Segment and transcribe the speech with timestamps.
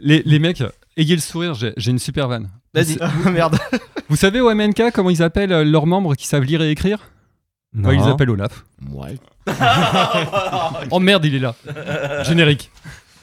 [0.00, 0.62] Les, les mecs,
[0.96, 2.48] ayez le sourire, j'ai j'ai une super vanne.
[2.74, 2.98] Vas-y.
[3.30, 3.58] Merde.
[4.08, 6.98] Vous savez au MNK comment ils appellent euh, leurs membres qui savent lire et écrire?
[7.72, 8.64] Bah, Ils appellent Olaf.
[8.92, 9.16] Ouais.
[10.90, 11.54] Oh merde, il est là.
[12.24, 12.70] Générique.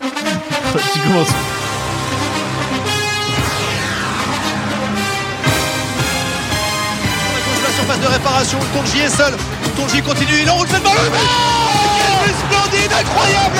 [0.02, 1.30] tu commences.
[7.64, 9.34] La surface de réparation, Tonji est seul.
[9.76, 10.94] Tonji continue, il enroule cette balle.
[10.98, 11.10] Oh
[11.98, 13.60] Quel but splendide, incroyable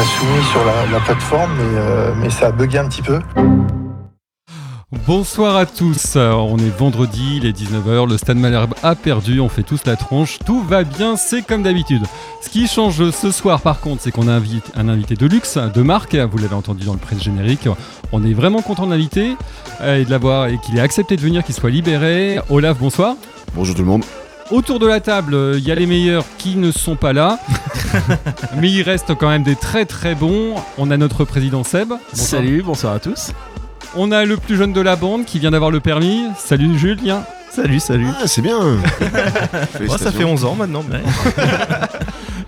[0.00, 3.20] a soumis sur la, la plateforme, mais, euh, mais ça a bugué un petit peu.
[5.06, 9.48] Bonsoir à tous, on est vendredi, il est 19h, le Stade Malherbe a perdu, on
[9.48, 12.02] fait tous la tronche, tout va bien, c'est comme d'habitude.
[12.40, 15.82] Ce qui change ce soir par contre, c'est qu'on a un invité de luxe, de
[15.82, 17.68] marque, vous l'avez entendu dans le presse générique,
[18.10, 19.36] on est vraiment content de l'inviter
[19.82, 22.40] euh, et de l'avoir et qu'il ait accepté de venir, qu'il soit libéré.
[22.48, 23.16] Olaf, bonsoir.
[23.54, 24.04] Bonjour tout le monde.
[24.50, 27.38] Autour de la table, euh, il y a les meilleurs qui ne sont pas là,
[28.56, 30.54] mais il reste quand même des très très bons.
[30.76, 31.88] On a notre président Seb.
[31.90, 32.00] Bonsoir.
[32.14, 33.30] Salut, bonsoir à tous.
[33.96, 36.24] On a le plus jeune de la bande qui vient d'avoir le permis.
[36.36, 37.22] Salut Julien.
[37.52, 38.06] Salut, salut.
[38.20, 38.58] Ah, c'est bien.
[38.60, 38.78] Moi,
[39.72, 39.98] Félicitations.
[39.98, 40.84] ça fait 11 ans maintenant.
[40.88, 41.02] mais-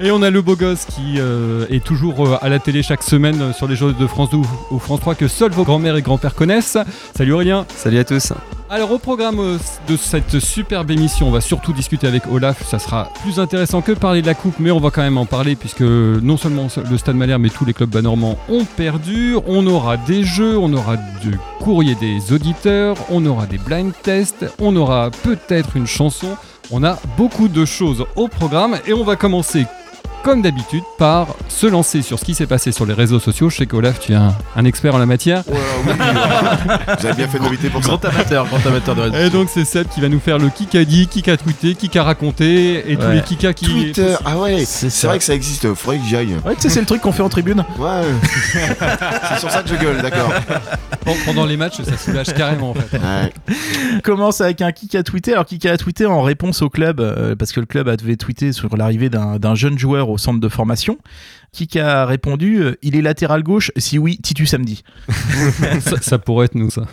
[0.07, 3.03] Et on a le beau gosse qui euh, est toujours euh, à la télé chaque
[3.05, 5.63] semaine euh, sur les jeux de France 2 ou- ou France 3 que seuls vos
[5.65, 6.79] grands-mères et grands-pères connaissent.
[7.17, 7.65] Salut Aurélien.
[7.77, 8.33] Salut à tous.
[8.73, 12.67] Alors au programme euh, de cette superbe émission, on va surtout discuter avec Olaf.
[12.67, 15.27] Ça sera plus intéressant que parler de la coupe, mais on va quand même en
[15.27, 19.37] parler puisque non seulement le Stade Malherbe mais tous les clubs banormands ont perdu.
[19.47, 24.47] On aura des jeux, on aura du courrier des auditeurs, on aura des blind tests,
[24.59, 26.39] on aura peut-être une chanson.
[26.71, 29.67] On a beaucoup de choses au programme et on va commencer
[30.23, 33.51] comme d'habitude par se lancer sur ce qui s'est passé sur les réseaux sociaux.
[33.51, 35.43] Je sais qu'Olaf, tu es un, un expert en la matière.
[35.49, 35.55] Ouais,
[35.87, 35.93] oui.
[37.01, 37.89] Vous avez bien fait de m'inviter pour ça.
[37.89, 39.17] Grand amateur, grand amateur de réseau.
[39.17, 41.75] Et donc c'est Seb qui va nous faire le qui a dit, qui a tweeté,
[41.75, 43.67] qui a raconté et tous les kika qui.
[43.67, 44.15] Twitter.
[44.25, 44.65] Ah ouais.
[44.65, 45.73] C'est vrai que ça existe.
[45.75, 46.35] Faudrait que j'y aille.
[46.45, 47.65] Ouais, tu sais, c'est le truc qu'on fait en tribune.
[47.79, 48.03] Ouais.
[48.53, 50.33] c'est sur ça que je gueule, d'accord.
[51.05, 52.97] Pen- Pendant les matchs, ça soulage carrément en fait.
[52.99, 53.33] Ouais.
[54.05, 55.33] commence avec un kick à tweeter.
[55.33, 58.17] Alors, kick a tweeté en réponse au club, euh, parce que le club a devait
[58.17, 60.99] tweeter sur l'arrivée d'un d'un jeune joueur au centre de formation.
[61.53, 64.85] Kik a répondu euh, Il est latéral gauche Si oui, Titu samedi.
[65.81, 66.87] ça, ça pourrait être nous ça.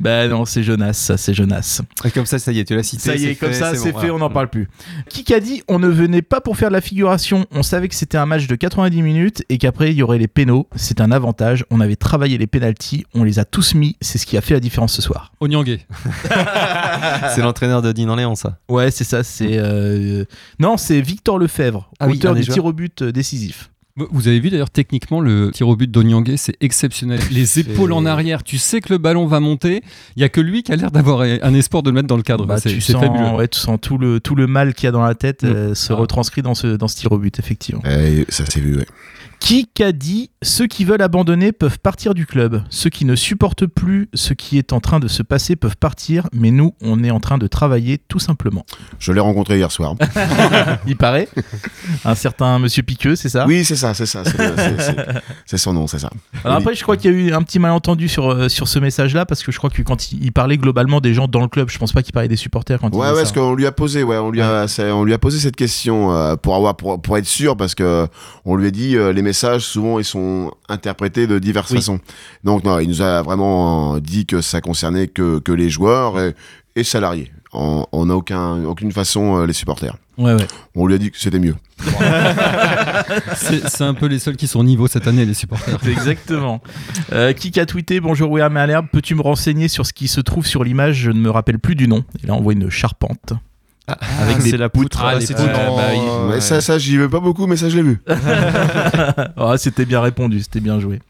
[0.00, 1.82] Bah non, c'est Jonas, ça, c'est Jonas.
[2.04, 3.02] Et comme ça, ça y est, tu l'as cité.
[3.02, 4.68] Ça y est, comme fait, ça, c'est bon, fait, on n'en parle plus.
[5.08, 7.46] Kik a dit On ne venait pas pour faire de la figuration.
[7.50, 10.28] On savait que c'était un match de 90 minutes et qu'après, il y aurait les
[10.28, 10.68] pénaux.
[10.76, 11.64] C'est un avantage.
[11.70, 13.04] On avait travaillé les pénalties.
[13.14, 13.96] On les a tous mis.
[14.00, 15.32] C'est ce qui a fait la différence ce soir.
[15.40, 15.86] Onyangé.
[17.34, 18.58] C'est l'entraîneur de Dinan Léon, ça.
[18.68, 19.22] Ouais, c'est ça.
[19.22, 20.24] C'est euh,
[20.58, 23.70] non, c'est Victor Lefebvre, Ah oui, auteur des du tir au but euh, décisif.
[23.96, 27.20] Vous- avez vu d'ailleurs techniquement le tir au but d'Onyangé, c'est exceptionnel.
[27.30, 29.82] Les épaules en arrière, tu sais que le ballon va monter.
[30.16, 32.16] Il y a que lui qui a l'air d'avoir un espoir de le mettre dans
[32.16, 32.44] le cadre.
[32.44, 33.30] Bah, c'est tu, c'est sens, fabuleux.
[33.36, 35.46] ouais, tu sens tout le tout le mal qu'il y a dans la tête Mm.
[35.46, 35.96] euh, se Ah.
[35.96, 37.82] retranscrit dans ce dans ce tir au but effectivement.
[37.88, 38.86] Eh, ça s'est vu, ouais.
[39.44, 43.66] Qui qu'a dit ceux qui veulent abandonner peuvent partir du club, ceux qui ne supportent
[43.66, 47.10] plus ce qui est en train de se passer peuvent partir, mais nous on est
[47.10, 48.64] en train de travailler tout simplement.
[48.98, 49.96] Je l'ai rencontré hier soir.
[50.86, 51.28] Il paraît
[52.06, 53.44] un certain Monsieur Piqueux, c'est ça?
[53.46, 54.22] Oui, c'est ça, c'est ça.
[55.44, 56.08] c'est son nom, c'est ça.
[56.42, 58.78] Alors après, je crois qu'il y a eu un petit malentendu sur, euh, sur ce
[58.78, 61.48] message-là, parce que je crois que quand il, il parlait globalement des gens dans le
[61.48, 63.54] club, je pense pas qu'il parlait des supporters quand il Ouais, disait ouais, parce qu'on
[63.54, 66.54] lui a posé, ouais, on lui a, on lui a posé cette question euh, pour
[66.54, 68.08] avoir, pour, pour être sûr, parce que
[68.46, 71.76] on lui a dit euh, les messages souvent ils sont interprétés de diverses Oui.
[71.78, 72.00] façons.
[72.44, 76.18] Donc non, il nous a vraiment euh, dit que ça concernait que, que les joueurs
[76.18, 76.34] et,
[76.76, 77.30] et salariés.
[77.52, 79.96] On on n'a aucun, aucune façon euh, les supporters.
[80.16, 80.46] Ouais, ouais.
[80.76, 81.56] On lui a dit que c'était mieux.
[83.36, 85.78] C'est c'est un peu les seuls qui sont au niveau cette année, les supporters.
[85.88, 86.60] Exactement.
[87.12, 90.46] Euh, qui a tweeté Bonjour William Malherbe, peux-tu me renseigner sur ce qui se trouve
[90.46, 90.96] sur l'image?
[90.96, 92.04] Je ne me rappelle plus du nom.
[92.22, 93.32] Et là, on voit une charpente.
[93.86, 94.98] Avec des c'est la poutre.
[95.02, 95.42] Ah, Ah, les poutres.
[95.54, 96.40] Ah, bah, Ouais.
[96.40, 98.00] Ça, ça, j'y vais pas beaucoup, mais ça, je l'ai vu.
[99.36, 101.00] Ah, c'était bien répondu, c'était bien joué.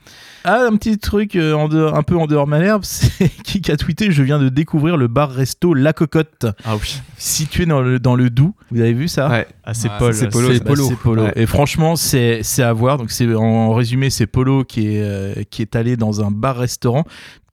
[0.47, 3.77] Ah, un petit truc euh, en dehors- un peu en dehors Malherbe, c'est qui a
[3.79, 7.01] tweeté Je viens de découvrir le bar-resto La Cocotte, Ah oui.
[7.17, 8.53] situé dans le, dans le Doubs.
[8.71, 9.31] Vous avez vu ça?
[9.31, 9.47] Ouais.
[9.65, 10.15] Ah, c'est Ouais, Paul.
[10.15, 10.87] c'est Polo, c'est Bah, Polo.
[10.89, 11.23] c'est Polo.
[11.25, 11.33] Ouais.
[11.37, 12.99] Et franchement, c'est c'est à voir.
[12.99, 17.05] Donc c'est en résumé, c'est Polo qui est euh, qui est allé dans un bar-restaurant.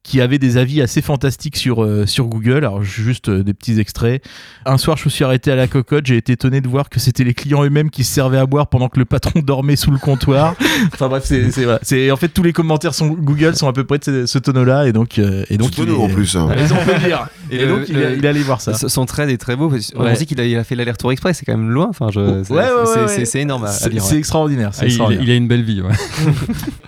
[0.04, 2.58] Qui avait des avis assez fantastiques sur, euh, sur Google.
[2.58, 4.24] Alors, juste euh, des petits extraits.
[4.66, 6.08] Un soir, je me suis arrêté à la cocotte.
[6.08, 8.66] J'ai été étonné de voir que c'était les clients eux-mêmes qui se servaient à boire
[8.68, 10.56] pendant que le patron dormait sous le comptoir.
[10.92, 11.80] enfin bref, c'est, c'est, voilà.
[11.84, 14.40] c'est en fait tous les commentaires sont Google sont à peu près de ce, ce
[14.40, 16.36] tonneau-là et donc et donc Et donc, il est- en plus.
[16.36, 16.50] hein.
[16.50, 17.28] On peut dire.
[17.52, 18.74] Et, Et donc le- il, est- le- il est allé voir ça.
[18.74, 19.70] Son trade est très beau.
[19.70, 20.14] parce- On Ouais.
[20.14, 21.88] dit qu'il a, il a fait l'aller-retour express, c'est quand même loin.
[21.90, 24.02] Enfin, je, c'est, Ouais, ouais, ouais, c'est- énorme à, à C'est, lire.
[24.04, 24.20] c'est ouais.
[24.20, 24.70] extraordinaire.
[24.74, 25.24] C'est Ah, il, extraordinaire.
[25.26, 25.82] il a une belle vie.
[25.82, 25.94] ouais.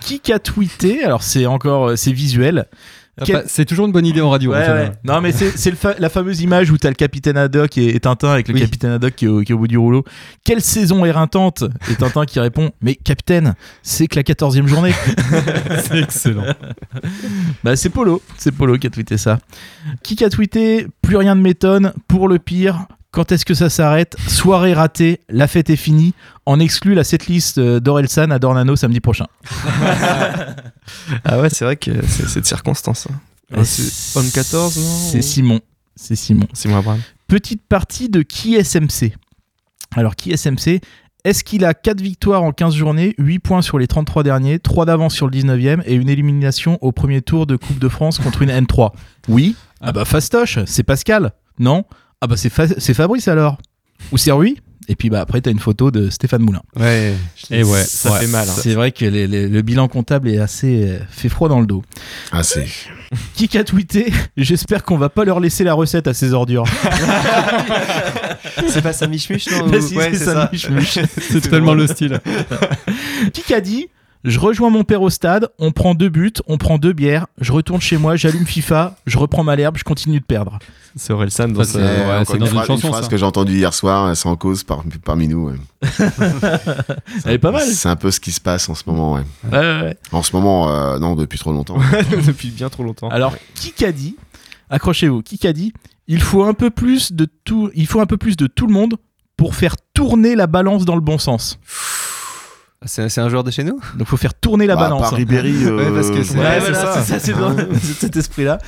[0.00, 1.04] Qui a tweeté?
[1.04, 2.66] Alors c'est encore euh, c'est visuel.
[3.24, 4.50] Quel- c'est toujours une bonne idée en radio.
[4.50, 4.82] Ouais, en général.
[4.88, 4.92] ouais.
[5.04, 8.30] Non, mais c'est fa- la fameuse image où t'as le capitaine Haddock et, et Tintin
[8.32, 8.60] avec le Oui.
[8.60, 10.04] capitaine Haddock qui est, au, qui est au bout du rouleau.
[10.44, 14.92] Quelle saison éreintante Et Tintin qui répond Mais capitaine, c'est que la 14e journée.
[15.84, 16.44] C'est excellent.
[17.62, 18.20] bah, c'est Polo.
[18.36, 19.38] C'est Polo qui a tweeté ça.
[20.02, 21.92] Qui a tweeté Plus rien ne m'étonne.
[22.08, 22.86] Pour le pire.
[23.12, 24.16] Quand est-ce que ça s'arrête?
[24.26, 26.14] Soirée ratée, la fête est finie.
[26.46, 29.26] En exclut la setlist euh, d'Orelsan à Dornano samedi prochain.
[31.24, 33.08] Ah ouais, c'est vrai que c'est de circonstance.
[33.10, 33.62] hein.
[33.64, 35.60] C'est On 14, non C'est Simon.
[35.96, 36.46] C'est Simon.
[36.52, 37.00] Simon Abraham.
[37.28, 39.14] Petite partie de qui SMC.
[39.96, 40.80] Alors, qui SMC
[41.24, 44.86] Est-ce qu'il a 4 victoires en 15 journées, 8 points sur les 33 derniers, 3
[44.86, 48.42] d'avance sur le 19e et une élimination au premier tour de Coupe de France contre
[48.42, 48.90] une N3
[49.28, 51.84] Oui Ah bah fastoche, c'est Pascal Non?
[52.20, 53.58] Ah bah c'est Fa- c'est Fabrice alors
[54.12, 54.58] Ou c'est Rui?
[54.88, 56.62] Et puis bah après t'as une photo de Stéphane Moulin.
[56.76, 57.14] Ouais.
[57.50, 57.82] Et ouais.
[57.84, 58.20] Ça ouais.
[58.20, 58.48] fait mal.
[58.48, 58.52] hein.
[58.56, 61.66] C'est vrai que les- les- le bilan comptable est assez euh, fait froid dans le
[61.66, 61.82] dos.
[62.32, 62.66] Ah, c'est.
[63.34, 64.12] Qui a tweeté?
[64.36, 66.64] J'espère qu'on va pas leur laisser la recette à ces ordures.
[68.68, 70.52] C'est pas ça Michmuch, non Bah si, Ouais, c'est ça, ça.
[71.20, 72.20] C'est tellement le style.
[73.32, 73.88] Qui a dit
[74.24, 77.52] Je rejoins mon père au stade, on prend deux buts, on prend deux bières, je
[77.52, 80.58] retourne chez moi, j'allume FIFA, je reprends ma l'herbe, je continue de perdre.
[80.96, 84.06] C'est Orelsan dans c'est- ouais, dans une phrase, chanson, phrase que j'ai entendue hier soir,
[84.06, 85.50] euh, sans cause par, parmi nous.
[85.50, 85.56] ouais.
[87.26, 87.66] Elle est pas mal.
[87.66, 89.22] C'est un peu ce qui se passe en ce moment, ouais.
[89.52, 89.96] Ouais, ouais, ouais.
[90.12, 91.76] En ce moment, euh, non, depuis trop longtemps.
[92.26, 93.08] depuis bien trop longtemps.
[93.10, 94.16] Alors, qui a dit
[94.70, 95.74] Accrochez-vous, qui a dit
[96.08, 98.72] Il faut un peu plus de tout, il faut un peu plus de tout le
[98.72, 98.94] monde
[99.36, 101.58] pour faire tourner la balance dans le bon sens.
[102.86, 103.80] C'est un joueur de chez nous?
[103.96, 105.00] Donc, faut faire tourner la Bah, balance.
[105.02, 105.16] par hein.
[105.16, 105.54] Ribéry.
[105.64, 107.18] euh, Ouais, parce que c'est- Ouais, Ouais, voilà, c'est ça.
[107.18, 107.34] c'est
[108.00, 108.58] cet esprit-là.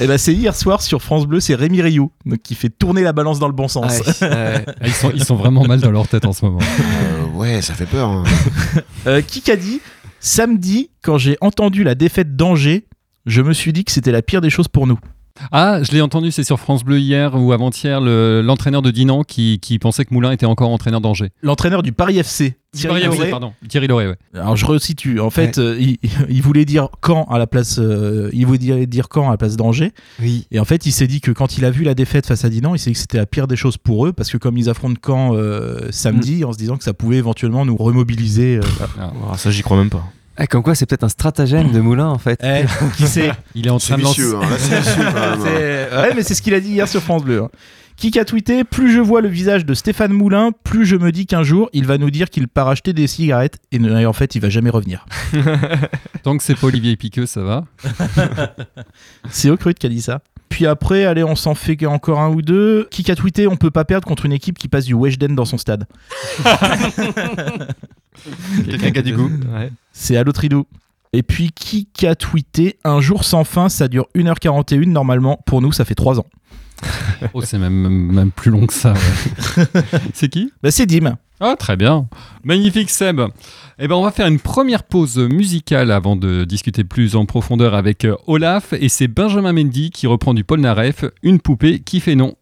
[0.00, 3.02] Et ben c'est hier soir sur France Bleu, c'est Rémi Rioux donc qui fait tourner
[3.02, 4.00] la balance dans le bon sens.
[4.20, 4.64] Ouais, ouais.
[4.80, 6.58] Ah, Ils sont, ils sont vraiment mal dans leur tête en ce moment.
[6.60, 8.08] euh, ouais, ça fait peur.
[8.08, 8.24] hein.
[9.06, 9.80] Euh, qui a dit?
[10.20, 12.86] Samedi, quand j'ai entendu la défaite d'Angers,
[13.26, 14.98] je me suis dit que c'était la pire des choses pour nous.
[15.52, 19.22] Ah, je l'ai entendu, c'est sur France Bleu hier ou avant-hier, le- l'entraîneur de Dinan
[19.24, 21.30] qui, qui pensait que Moulin était encore entraîneur d'Angers.
[21.42, 23.30] L'entraîneur du Paris FC, Thierry Thierry Lauré.
[23.30, 23.52] pardon.
[23.68, 24.16] Thierry Lauré, ouais.
[24.34, 25.18] Alors je resitue.
[25.20, 25.98] En fait, euh, il,
[26.28, 29.56] il voulait dire quand à la place, euh, il voulait dire quand à la place
[29.56, 29.92] d'Angers.
[30.20, 30.46] Oui.
[30.50, 32.48] Et en fait, il s'est dit que quand il a vu la défaite face à
[32.50, 34.56] Dinan, il s'est dit que c'était la pire des choses pour eux parce que comme
[34.58, 38.56] ils affrontent Caen euh, samedi, en se disant que ça pouvait éventuellement nous remobiliser.
[38.58, 38.60] euh,
[38.96, 39.12] voilà.
[39.32, 40.04] Ah, ça, j'y crois même pas.
[40.42, 42.40] Ah, comme quoi, c'est peut-être un stratagème de Moulin en fait.
[42.42, 42.64] Eh,
[42.96, 44.22] qui sait Il est en C'est train de lancer.
[44.22, 44.40] hein.
[44.40, 45.16] Même.
[45.16, 45.38] hein.
[45.44, 47.42] C'est- Ouais, mais c'est ce qu'il a dit hier sur France Bleu.
[47.42, 47.50] hein.
[47.96, 51.26] Qui a tweeté Plus je vois le visage de Stéphane Moulin, plus je me dis
[51.26, 54.14] qu'un jour, il va nous dire qu'il part acheter des cigarettes et, ne- et en
[54.14, 55.04] fait, il va jamais revenir.
[56.22, 57.64] Tant que c'est pas Olivier Piqueux, ça va.
[59.30, 60.22] C'est Ocrut qui a dit ça.
[60.48, 62.88] Puis après, allez, on s'en fait encore un ou deux.
[62.90, 65.44] Qui a tweeté On peut pas perdre contre une équipe qui passe du Weshden dans
[65.44, 65.84] son stade.
[68.64, 69.30] Quelqu'un qui a du goût.
[69.54, 69.70] Ouais.
[69.92, 70.66] C'est Alotridou.
[71.12, 75.40] Et puis qui a tweeté Un jour sans fin, ça dure 1h41 normalement.
[75.46, 76.26] Pour nous, ça fait 3 ans.
[77.34, 77.72] Oh, c'est même,
[78.12, 78.94] même plus long que ça.
[78.94, 79.64] ouais.
[80.14, 80.52] c'est qui?
[80.62, 81.16] Bah, c'est Dim.
[81.38, 82.08] Ah, très bien.
[82.44, 83.20] Magnifique, Seb.
[83.78, 87.74] Eh ben, on va faire une première pause musicale avant de discuter plus en profondeur
[87.74, 88.72] avec euh, Olaf.
[88.72, 92.36] Et c'est Benjamin Mendy qui reprend du Polnareff, une poupée qui fait non.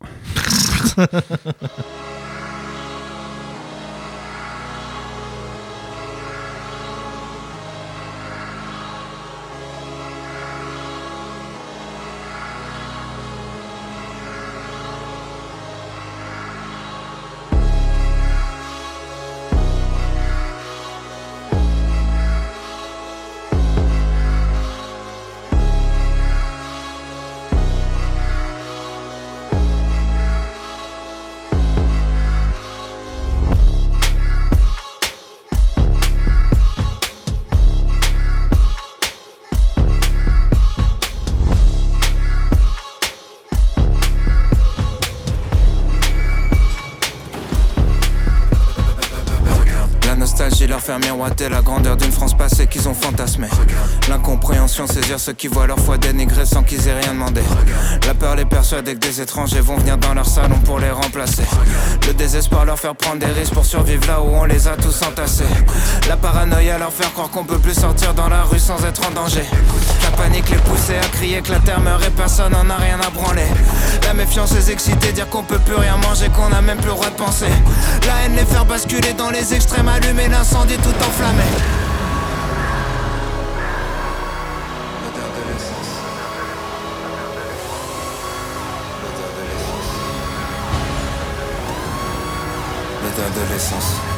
[51.38, 53.48] Miroiter la grandeur d'une France passée qu'ils ont fantasmée.
[55.16, 57.40] Ceux qui voient leur foi dénigrée sans qu'ils aient rien demandé.
[58.06, 61.44] La peur les persuader que des étrangers vont venir dans leur salon pour les remplacer.
[62.06, 65.02] Le désespoir leur faire prendre des risques pour survivre là où on les a tous
[65.02, 65.44] entassés.
[66.08, 69.10] La paranoïa leur faire croire qu'on peut plus sortir dans la rue sans être en
[69.12, 69.44] danger.
[70.02, 73.00] La panique les pousser à crier que la terre meurt et personne n'en a rien
[73.00, 73.48] à branler.
[74.02, 76.94] La méfiance les exciter, dire qu'on peut plus rien manger, qu'on a même plus le
[76.94, 77.52] droit de penser.
[78.06, 81.87] La haine les faire basculer dans les extrêmes, allumer l'incendie tout enflammé.
[93.18, 94.17] L'odeur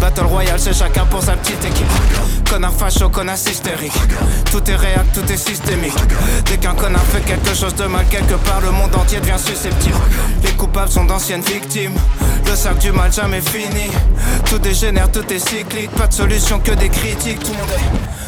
[0.00, 1.86] Battle Royale, c'est chacun pour sa petite équipe.
[2.48, 3.92] Connard facho, connard hystérique.
[4.50, 5.96] Tout est réel, tout est systémique.
[6.46, 9.96] Dès qu'un connard fait quelque chose de mal, quelque part, le monde entier devient susceptible.
[10.42, 11.94] Les coupables sont d'anciennes victimes.
[12.46, 13.90] Le sac du mal jamais fini.
[14.48, 15.90] Tout dégénère, tout est cyclique.
[15.92, 17.40] Pas de solution que des critiques.
[17.40, 17.68] Tout le monde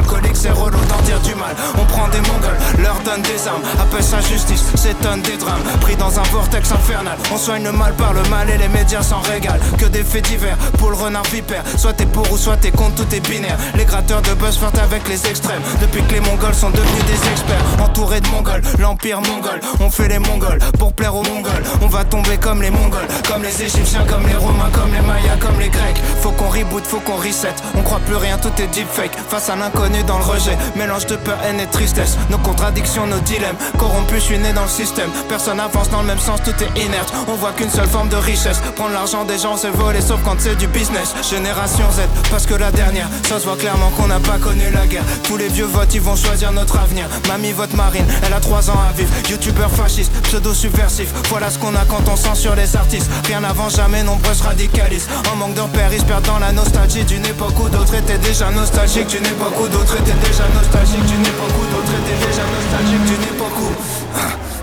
[0.00, 1.54] alcoolique, c'est relou d'en dire du mal.
[1.78, 3.62] On prend des mongols, leur donne des armes.
[3.80, 5.62] Appelle ça justice, s'étonne des drames.
[5.80, 7.16] Pris dans un vortex infernal.
[7.32, 9.60] On soigne le mal par le mal et les médias s'en régalent.
[9.78, 11.62] Que des faits divers pour le renard vipère.
[11.76, 13.58] Soit t'es pour ou soit t'es contre, tout est binaire.
[13.74, 15.62] Les gratteurs de buzz flirtent avec les extrêmes.
[15.80, 17.64] Depuis que les mongols sont devenus des experts.
[17.82, 19.60] Entourés de mongols, l'empire mongol.
[19.80, 21.64] On fait les mongols pour plaire aux mongols.
[21.82, 25.36] On va tomber comme les mongols, comme les égyptiens, comme les romains, comme les mayas,
[25.40, 26.00] comme les grecs.
[26.22, 27.54] Faut qu'on reboot, faut qu'on reset.
[27.76, 29.16] On croit plus rien, tout est deepfake.
[29.28, 30.56] Face à l'inconnu dans le rejet.
[30.76, 32.16] Mélange de peur, haine et tristesse.
[32.30, 33.56] Nos contradictions, nos dilemmes.
[33.78, 35.10] Corrompus, je suis né dans le système.
[35.28, 37.12] Personne avance dans le même sens, tout est inerte.
[37.28, 38.60] On voit qu'une seule forme de richesse.
[38.76, 41.14] Prendre l'argent des gens, c'est voler, sauf quand c'est du business.
[41.28, 44.86] Génération Z, parce que la dernière, ça se voit clairement qu'on n'a pas connu la
[44.86, 45.04] guerre.
[45.24, 47.06] Tous les vieux votent, ils vont choisir notre avenir.
[47.28, 49.10] Mamie vote marine, elle a 3 ans à vivre.
[49.28, 51.08] Youtubeur fasciste, pseudo subversif.
[51.28, 53.10] Voilà ce qu'on a quand on censure les artistes.
[53.26, 55.08] Rien avant jamais, nombreuses radicalistes.
[55.32, 58.50] En manque de repères, ils se dans la nostalgie d'une époque où d'autres étaient déjà
[58.50, 59.06] nostalgiques.
[59.08, 61.06] D'une époque où d'autres étaient déjà nostalgiques.
[61.06, 63.04] D'une époque où d'autres étaient déjà nostalgiques.
[63.04, 64.49] D'une époque où.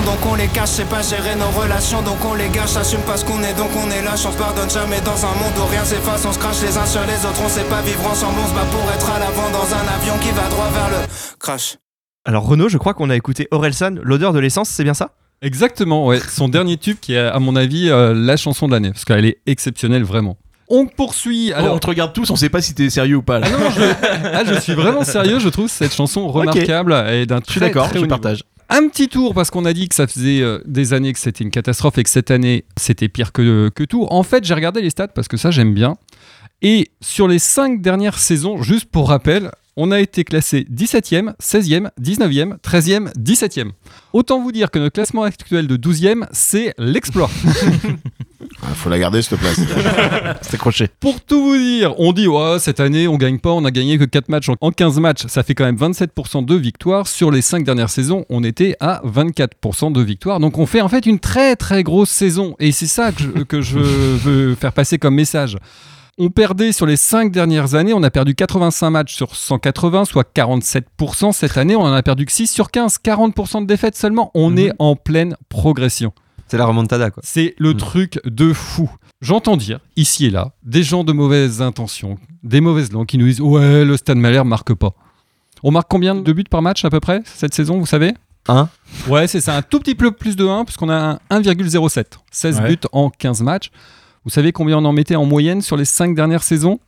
[0.00, 0.70] donc on les cache.
[0.70, 2.76] Sait pas gérer nos relations, donc on les gâche.
[2.76, 4.24] Assume pas ce qu'on est, donc on est lâche.
[4.26, 6.24] On se pardonne jamais dans un monde où rien s'efface.
[6.24, 8.38] On se crache les uns sur les autres, on sait pas vivre ensemble.
[8.42, 11.06] On se bat pour être à l'avant dans un avion qui va droit vers le
[11.38, 11.76] crash.
[12.24, 15.10] Alors Renaud, je crois qu'on a écouté Orelsan, l'odeur de l'essence, c'est bien ça?
[15.42, 16.20] Exactement, ouais.
[16.20, 18.92] Son dernier tube qui est, à mon avis, euh, la chanson de l'année.
[18.92, 20.38] Parce qu'elle est exceptionnelle, vraiment.
[20.68, 21.52] On poursuit.
[21.52, 23.40] Alors, on te regarde tous, on sait pas si t'es sérieux ou pas.
[23.40, 23.48] Là.
[23.48, 23.82] Ah non, non, je,
[24.32, 25.40] ah, je suis vraiment sérieux.
[25.40, 28.08] Je trouve cette chanson remarquable et d'un je suis très, d'accord, je haut niveau.
[28.08, 28.44] partage.
[28.74, 31.44] Un petit tour parce qu'on a dit que ça faisait euh, des années que c'était
[31.44, 34.06] une catastrophe et que cette année c'était pire que, que tout.
[34.08, 35.96] En fait, j'ai regardé les stats parce que ça j'aime bien.
[36.62, 41.90] Et sur les 5 dernières saisons, juste pour rappel, on a été classé 17e, 16e,
[42.00, 43.72] 19e, 13e, 17e.
[44.14, 47.30] Autant vous dire que notre classement actuel de 12e, c'est l'exploit.
[48.64, 49.60] Ah, faut la garder cette place.
[50.42, 50.88] C'est crochet.
[51.00, 53.98] Pour tout vous dire, on dit ouais, cette année on gagne pas, on a gagné
[53.98, 57.08] que 4 matchs en- en 15 matchs, ça fait quand même 27% de victoires.
[57.08, 60.38] Sur les 5 dernières saisons, on était à 24% de victoires.
[60.38, 63.28] Donc on fait en fait une très très grosse saison et c'est ça que je,
[63.42, 65.56] que je veux faire passer comme message.
[66.18, 70.30] On perdait sur les 5 dernières années, on a perdu 85 matchs sur 180, soit
[70.32, 71.32] 47%.
[71.32, 74.30] Cette année, on en a perdu que 6 sur 15, 40% de défaites seulement.
[74.34, 74.58] On Mhm.
[74.58, 76.12] est en pleine progression.
[76.52, 77.22] C'est la remontada, quoi.
[77.26, 77.76] C'est le Mm.
[77.78, 78.90] truc de fou.
[79.22, 83.24] J'entends dire, ici et là, des gens de mauvaises intentions, des mauvaises langues qui nous
[83.24, 84.92] disent Ouais, le Stade Malherbe marque pas.
[85.62, 88.12] On marque combien de buts par match à peu près cette saison, vous savez?
[88.48, 88.68] Un.
[89.08, 92.18] Ouais, c'est ça, un tout petit peu plus de 1, puisqu'on a un 1,07.
[92.30, 92.68] 16 Ouais.
[92.76, 93.70] buts en 15 matchs.
[94.24, 96.80] Vous savez combien on en mettait en moyenne sur les 5 dernières saisons?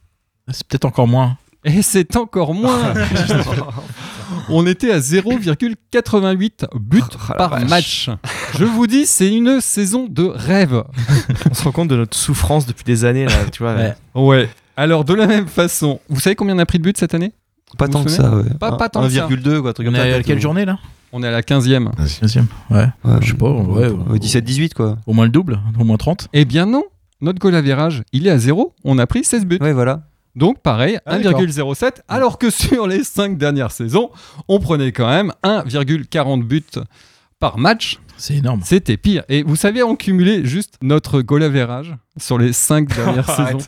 [0.53, 1.39] C'est peut-être encore moins.
[1.65, 2.93] Et c'est encore moins
[4.49, 7.69] On était à 0,88 buts Oh par vache.
[7.69, 8.11] match.
[8.59, 10.83] Je vous dis, c'est une saison de rêve.
[11.51, 13.75] On se rend compte de notre souffrance depuis des années, là, tu vois.
[13.75, 13.95] Ouais.
[14.15, 14.49] Ouais.
[14.77, 17.33] Alors, de la même façon, vous savez combien on a pris de buts cette année?
[17.79, 18.45] Pas Vous tant vous que ça, ouais.
[18.61, 19.27] Pas- pas tant que ça.
[19.29, 19.73] 1,2, quoi.
[19.73, 20.79] truc On comme est ça, à quelle journée là?
[21.13, 21.91] On est à la 15e.
[21.97, 22.45] 15e.
[22.71, 22.87] Ouais.
[23.05, 23.17] Ouais.
[23.21, 23.89] Je sais pas, ouais.
[23.89, 24.99] Ouais, 17-18, quoi.
[25.07, 26.29] Au moins le double, au moins 30.
[26.33, 26.83] Eh bien non,
[27.21, 28.75] notre goal average, il est à 0.
[28.85, 29.59] On a pris 16 buts.
[29.61, 30.03] Ouais, voilà.
[30.37, 31.41] Donc pareil, Ah, d'accord.
[31.43, 32.03] 1,07.
[32.09, 34.11] Alors que sur les 5 dernières saisons,
[34.49, 36.63] on prenait quand même 1,40 buts
[37.39, 37.99] par match.
[38.17, 38.61] C'est énorme.
[38.65, 39.25] C'était pire.
[39.29, 43.59] Et vous savez, en cumulé juste notre goal average sur les 5 dernières saisons.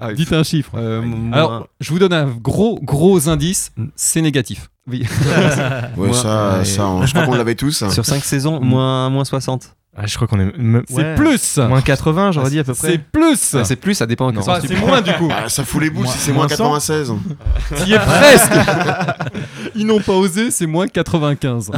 [0.00, 0.72] Ah, Dites un chiffre.
[0.76, 3.70] Euh, moins- Alors, je vous donne un gros, gros indice.
[3.76, 3.86] Mm.
[3.94, 4.68] C'est négatif.
[4.86, 5.04] oui.
[5.96, 6.64] Ouais, ça, ouais.
[6.64, 7.88] ça, on- je crois qu'on l'avait tous.
[7.90, 9.74] Sur 5 saisons, moins, moins 60.
[9.98, 10.56] Ah, je crois qu'on est.
[10.58, 11.56] me- C'est ouais, plus.
[11.58, 13.04] Moins 80, j'aurais dit à peu C'est près.
[13.12, 13.54] plus.
[13.54, 14.30] Ouais, c'est plus, ça dépend.
[14.36, 15.28] Enfin, tu c'est moins du coup.
[15.32, 16.56] Ah, ça fout les boules Moins- si c'est moins moins 100.
[16.80, 17.12] 96.
[17.76, 18.52] Tu y es presque.
[19.74, 21.70] Ils n'ont pas osé, c'est moins 95.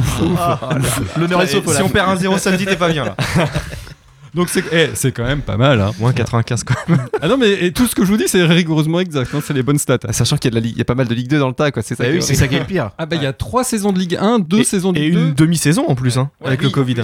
[1.17, 1.75] L'honneur est sauf.
[1.75, 3.15] si on perd un 0 samedi, t'es pas bien là.
[4.35, 5.81] Donc c'est eh, c'est quand même pas mal.
[5.81, 5.91] hein.
[5.99, 6.75] Moins 95 quoi.
[7.19, 9.33] Ah non, mais et tout ce que je vous dis, c'est rigoureusement exact.
[9.33, 9.97] hein, c'est les bonnes stats.
[10.11, 11.39] Sachant qu'il y a, de la Ligue- il y a pas mal de Ligue 2
[11.39, 11.81] dans le tas, quoi.
[11.81, 12.03] C'est ça.
[12.05, 12.91] Eh qui- oui, c'est ça qui est le pire.
[12.99, 15.05] Ah bah il y a trois saisons de Ligue 1, deux Et- saisons de Et
[15.05, 15.19] Ligue 2.
[15.29, 16.97] une demi-saison en plus, hein, avec le Covid.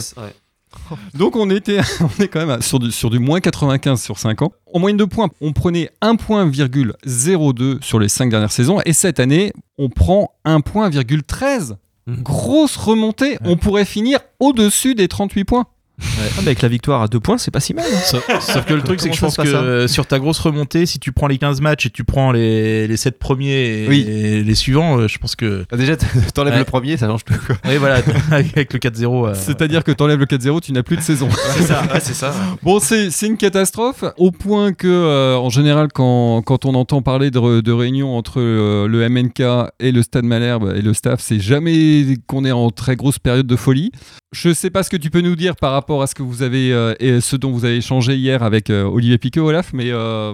[1.18, 4.42] Donc on était, on est quand même sur du, sur du moins 95 sur 5
[4.42, 4.52] ans.
[4.74, 8.80] En moyenne de points, on prenait 1.02 sur les 5 dernières saisons.
[8.86, 11.76] Et cette année, on prend 1.13.
[12.08, 12.22] Mhm.
[12.22, 13.38] Grosse remontée.
[13.44, 15.66] On pourrait finir au-dessus des 38 points.
[16.02, 17.86] Ah, avec la victoire à 2 points, c'est pas si mal.
[17.92, 17.98] hein.
[18.04, 20.86] Sauf, sauf que le truc, c'est que je pense que euh, sur ta grosse remontée,
[20.86, 24.06] si tu prends les 15 matchs et tu prends les, les 7 premiers et, Oui.
[24.08, 25.66] et les suivants, euh, je pense que.
[25.72, 25.96] Bah, déjà,
[26.34, 26.60] t'enlèves Ouais.
[26.60, 27.56] le premier, ça change tout, quoi.
[27.66, 29.28] Oui, voilà, avec le 4-0.
[29.28, 31.30] euh, C'est-à-dire que t'enlèves le 4-0, tu n'as plus de saison.
[31.56, 32.34] C'est ça, ouais, c'est ça.
[32.64, 37.02] Bon, c'est c'est une catastrophe, au point que, euh, en général, quand, quand on entend
[37.02, 39.42] parler de, de réunions entre euh, le MNK
[39.80, 43.48] et le Stade Malherbe et le staff, c'est jamais qu'on est en très grosse période
[43.48, 43.92] de folie.
[44.34, 46.42] Je sais pas ce que tu peux nous dire par rapport à ce que vous
[46.42, 49.92] avez euh, et ce dont vous avez échangé hier avec euh, Olivier Piquet, Olaf, mais
[49.92, 50.34] euh,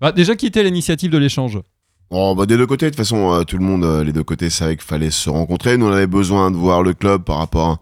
[0.00, 1.58] bah, déjà qui était l'initiative de l'échange?
[2.10, 4.76] Bon, bah, des deux côtés, de toute façon, tout le monde, les deux côtés, savaient
[4.76, 5.78] qu'il fallait se rencontrer.
[5.78, 7.78] Nous, on avait besoin de voir le club par rapport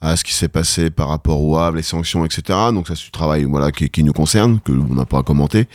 [0.00, 2.58] à ce qui s'est passé par rapport au Havre, les sanctions, etc.
[2.72, 5.22] Donc, ça, c'est du travail voilà, qui, qui nous concerne, que on n'a pas à
[5.22, 5.66] commenter.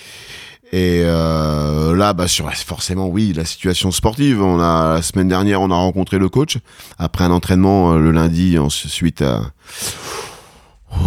[0.72, 4.42] Et là, bah, sur, forcément, oui, la situation sportive.
[4.42, 6.58] On a, la semaine dernière, on a rencontré le coach
[6.98, 9.42] après un entraînement le lundi, ensuite à,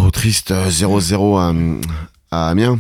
[0.05, 1.39] au triste euh, 0-0
[2.31, 2.79] à, à Amiens.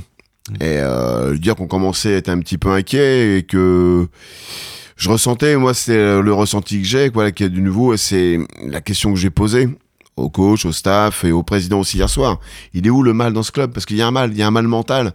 [0.60, 4.06] Et euh, dire qu'on commençait à être un petit peu inquiet et que
[4.96, 7.96] je ressentais, moi, c'est le ressenti que j'ai, quoi, qu'il y a du nouveau, et
[7.96, 9.68] c'est la question que j'ai posée
[10.16, 12.40] au coach, au staff et au président aussi hier soir.
[12.72, 13.72] Il est où le mal dans ce club?
[13.72, 15.12] Parce qu'il y a un mal, il y a un mal mental.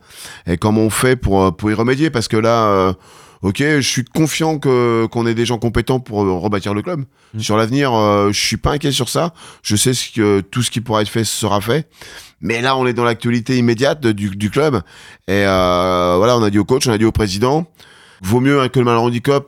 [0.48, 2.10] Et comment on fait pour, euh, pour y remédier?
[2.10, 2.94] Parce que là, euh,
[3.42, 7.06] ok, je suis confiant que qu'on ait des gens compétents pour euh, rebâtir le club.
[7.34, 7.40] Mm.
[7.40, 9.34] Sur l'avenir, euh, je suis pas inquiet sur ça.
[9.64, 11.90] Je sais ce que tout ce qui pourra être fait sera fait.
[12.42, 14.82] Mais là, on est dans l'actualité immédiate du, du club.
[15.28, 17.68] Et euh, voilà, on a dit au coach, on a dit au président,
[18.22, 19.46] vaut mieux hein, que le mal handicap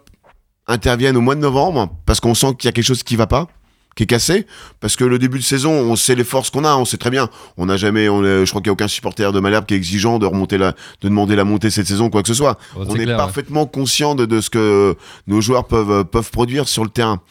[0.68, 3.28] intervienne au mois de novembre parce qu'on sent qu'il y a quelque chose qui va
[3.28, 3.48] pas
[3.96, 4.48] qui est cassé
[4.80, 7.10] parce que le début de saison on sait les forces qu'on a on sait très
[7.10, 7.30] bien.
[7.58, 9.78] On n'a jamais on je crois qu'il y a aucun supporter de Malherbe qui est
[9.78, 12.58] exigeant de remonter la de demander la montée cette saison quoi que ce soit.
[12.76, 14.96] On est, parfaitement conscient de, de ce que
[15.28, 17.22] nos joueurs peuvent peuvent produire sur le terrain.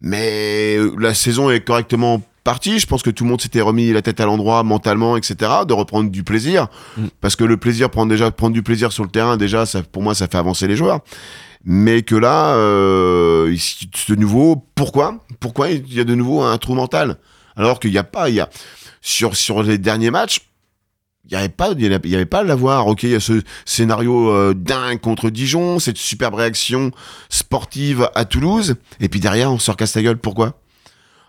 [0.00, 2.78] Mais euh, la saison est correctement partie.
[2.78, 5.72] Je pense que tout le monde s'était remis la tête à l'endroit mentalement etc de
[5.72, 6.68] reprendre du plaisir.
[6.96, 7.06] Mm.
[7.20, 10.02] parce que le plaisir prendre déjà prendre du plaisir sur le terrain déjà ça pour
[10.02, 11.00] moi ça fait avancer les joueurs
[11.64, 13.54] mais que là, euh,
[14.08, 15.24] de nouveau, pourquoi?
[15.40, 17.18] Pourquoi il y a de nouveau un trou mental?
[17.56, 18.48] Alors qu'il n'y a pas, il y a
[19.00, 20.40] sur sur les derniers matchs,
[21.24, 22.86] il n'y avait pas, il y avait- pas à l'avoir.
[22.86, 26.90] Ok, il y a ce scénario euh, dingue contre Dijon, cette superbe réaction
[27.28, 30.18] sportive à Toulouse, et puis derrière on se recasse la gueule.
[30.18, 30.60] Pourquoi?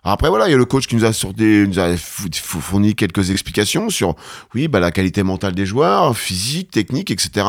[0.03, 2.61] Après voilà, il y a le coach qui nous a sorti, nous a fou- fou-
[2.61, 4.15] fourni quelques explications sur
[4.55, 7.45] oui, bah la qualité mentale des joueurs, physique, technique, etc.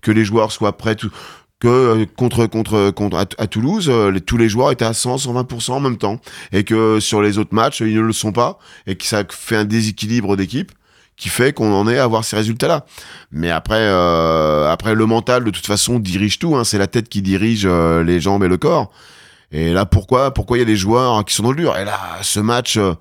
[0.00, 1.12] Que les joueurs soient prêts, tout,
[1.62, 5.80] que euh, contre contre à, Toulouse, euh, tous les joueurs étaient à 100 120% en
[5.80, 6.20] même temps
[6.50, 9.56] et que sur les autres matchs, ils ne le sont pas et que ça fait
[9.56, 10.72] un déséquilibre d'équipe
[11.16, 12.84] qui fait qu'on en est à avoir ces résultats-là.
[13.30, 16.56] Mais après, euh, le mental, de toute façon, dirige tout.
[16.56, 18.90] Hein, c'est la tête qui dirige euh, les jambes et le corps.
[19.52, 21.76] Et là, pourquoi, pourquoi il y a des joueurs qui sont dans le dur?
[21.76, 22.94] Et là, ce match, euh,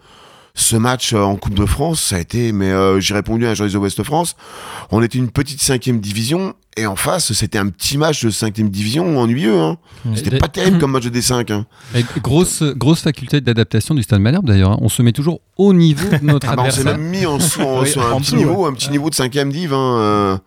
[0.53, 3.51] ce match euh, en Coupe de France, ça a été, mais euh, j'ai répondu à
[3.51, 4.35] un journaliste de Ouest France.
[4.91, 8.69] On était une petite cinquième division et en face, c'était un petit match de cinquième
[8.69, 9.57] division ennuyeux.
[9.59, 9.77] Hein.
[10.15, 11.51] C'était Et- pas terrible comme match de D5.
[11.51, 11.65] Hein.
[12.21, 14.71] Grosse, grosse faculté d'adaptation du Stade Malherbe d'ailleurs.
[14.71, 14.77] hein.
[14.81, 16.97] On se met toujours au niveau de notre Ah bah, on s'est adversaire.
[16.97, 17.37] même mis en, en,
[17.81, 19.73] Oui, un petit niveau, un petit niveau de cinquième div.
[19.73, 20.37] Hein, euh.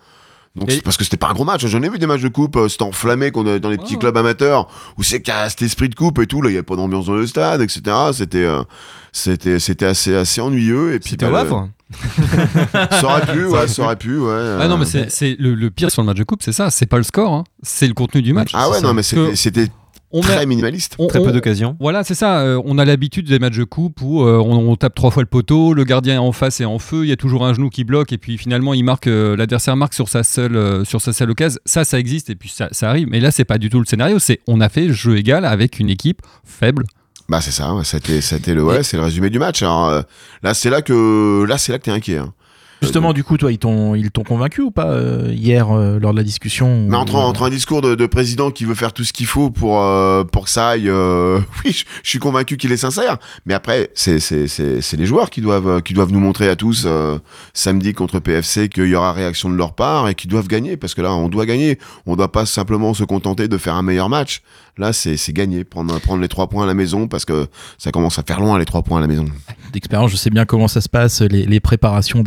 [0.56, 1.66] Donc, Et- parce que c'était pas un gros match.
[1.66, 4.16] J'en ai vu des matchs de coupe, euh, c'était enflammé qu'on dans les petits clubs
[4.16, 6.42] amateurs où c'est a cet esprit de coupe et tout.
[6.42, 7.82] Là, il y avait pas d'ambiance dans le stade, etc.
[8.12, 8.62] C'était, euh,
[9.10, 10.94] c'était, c'était assez, assez ennuyeux.
[10.94, 11.68] Et puis, C'était au bah, Havre le-
[13.00, 14.32] Ça aurait pu, ouais, ça aurait pu, ouais.
[14.60, 14.84] Ah non, euh.
[14.92, 16.70] mais c'est- le, le pire sur le match de coupe, c'est ça.
[16.70, 17.44] C'est pas le score, hein.
[17.62, 18.50] c'est le contenu du match.
[18.54, 19.68] Ah ouais, non, mais c'était
[20.14, 20.94] on très a- minimaliste.
[20.98, 21.76] on- Très on- peu d'occasions.
[21.80, 22.38] Voilà, c'est ça.
[22.38, 25.22] euh, on a l'habitude des matchs de coupe où euh, on, on tape trois fois
[25.22, 27.52] le poteau, le gardien est en face et en feu, il y a toujours un
[27.52, 30.84] genou qui bloque et puis finalement il marque, euh, l'adversaire marque sur sa seule, euh,
[30.84, 31.58] sur sa seule occasion.
[31.66, 33.08] Ça, ça existe et puis ça, ça arrive.
[33.10, 34.18] Mais là, c'est pas du tout le scénario.
[34.18, 36.84] C'est on a fait jeu égal avec une équipe faible.
[37.28, 39.62] Bah c'est ça, c'était, c'était le, ouais, c'est le résumé du match.
[39.62, 40.02] Alors, euh,
[40.42, 42.18] là, c'est là que, là, c'est là que t'es inquiet.
[42.18, 42.34] Hein.
[42.82, 46.12] Justement, du coup, toi, ils t'ont, ils t'ont convaincu ou pas euh, hier euh, lors
[46.12, 49.04] de la discussion Mais entre, entre un discours de, de président qui veut faire tout
[49.04, 52.56] ce qu'il faut pour, euh, pour que ça aille, euh, oui, je, je suis convaincu
[52.56, 53.18] qu'il est sincère.
[53.46, 56.48] Mais après, c'est, c'est, c'est, c'est les joueurs qui doivent, euh, qui doivent nous montrer
[56.48, 57.18] à tous euh,
[57.52, 60.76] samedi contre PFC qu'il y aura réaction de leur part et qu'ils doivent gagner.
[60.76, 61.78] Parce que là, on doit gagner.
[62.06, 64.42] On doit pas simplement se contenter de faire un meilleur match.
[64.76, 67.46] Là, c'est, c'est gagner, prendre, prendre les trois points à la maison parce que
[67.78, 69.24] ça commence à faire loin les trois points à la maison.
[69.72, 72.22] d'expérience, je sais bien comment ça se passe, les, les préparations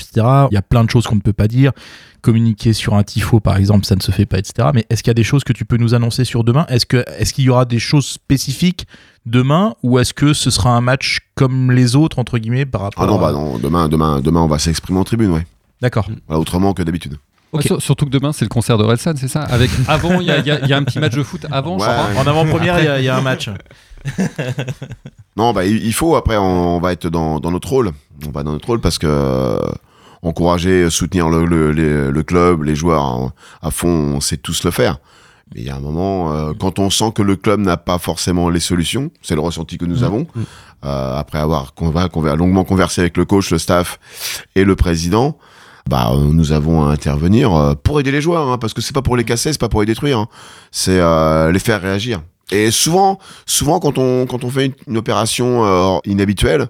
[0.00, 0.26] etc.
[0.50, 1.72] Il y a plein de choses qu'on ne peut pas dire.
[2.22, 4.68] Communiquer sur un tifo, par exemple, ça ne se fait pas, etc.
[4.74, 6.66] Mais est-ce qu'il y a des choses que tu peux nous annoncer sur demain?
[6.68, 8.86] Est-ce que est-ce qu'il y aura des choses spécifiques
[9.24, 9.74] demain?
[9.82, 13.06] Ou est-ce que ce sera un match comme les autres entre guillemets par rapport Ah
[13.06, 15.46] non, à- bah non, demain, demain, demain, on va s'exprimer en tribune, ouais.
[15.80, 16.08] D'accord.
[16.26, 17.16] Voilà, autrement que d'habitude.
[17.80, 19.40] Surtout que demain, c'est le concert de Relsan, c'est ça?
[19.42, 21.78] Avec Avant, il y a, il y y a un petit match de foot avant,
[21.78, 21.86] Ouais.
[22.16, 23.48] En avant-première, il y a- il y, a un match.
[25.36, 27.92] Non, bah, il il faut, après, on, on va être dans, dans notre rôle.
[28.26, 29.58] On va dans notre rôle parce que euh,
[30.22, 34.64] encourager, soutenir le, le, les- le club, les joueurs hein, à fond, on sait tous
[34.64, 34.98] le faire.
[35.54, 37.98] Mais il y a un moment, euh, quand on sent que le club n'a pas
[37.98, 40.26] forcément les solutions, c'est le ressenti que nous avons,
[40.84, 43.98] euh, après avoir conva- conver- longuement conversé avec le coach, le staff
[44.54, 45.36] et le président,
[45.88, 48.94] bah, euh, nous avons à intervenir euh, pour aider les joueurs, hein, parce que c'est
[48.94, 50.28] pas pour les casser, c'est pas pour les détruire, hein.
[50.70, 52.20] c'est euh, les faire réagir.
[52.52, 56.68] Et souvent, souvent quand on quand on fait une, une opération euh, inhabituelle,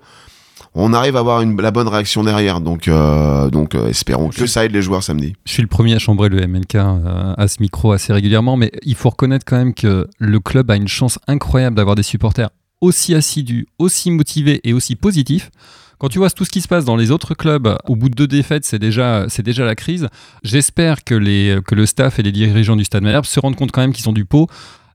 [0.75, 2.61] on arrive à avoir une, la bonne réaction derrière.
[2.61, 5.35] Donc euh, donc euh, espérons que ça aide les joueurs samedi.
[5.45, 8.71] Je suis le premier à chambrer le MNK euh, à ce micro assez régulièrement, mais
[8.83, 12.51] il faut reconnaître quand même que le club a une chance incroyable d'avoir des supporters
[12.81, 15.51] aussi assidus, aussi motivés et aussi positifs.
[15.99, 18.15] Quand tu vois tout ce qui se passe dans les autres clubs, au bout de
[18.15, 20.09] deux défaites, c'est déjà, c'est déjà la crise.
[20.43, 23.71] J'espère que, les, que le staff et les dirigeants du Stade Malherbe se rendent compte
[23.71, 24.47] quand même qu'ils ont du pot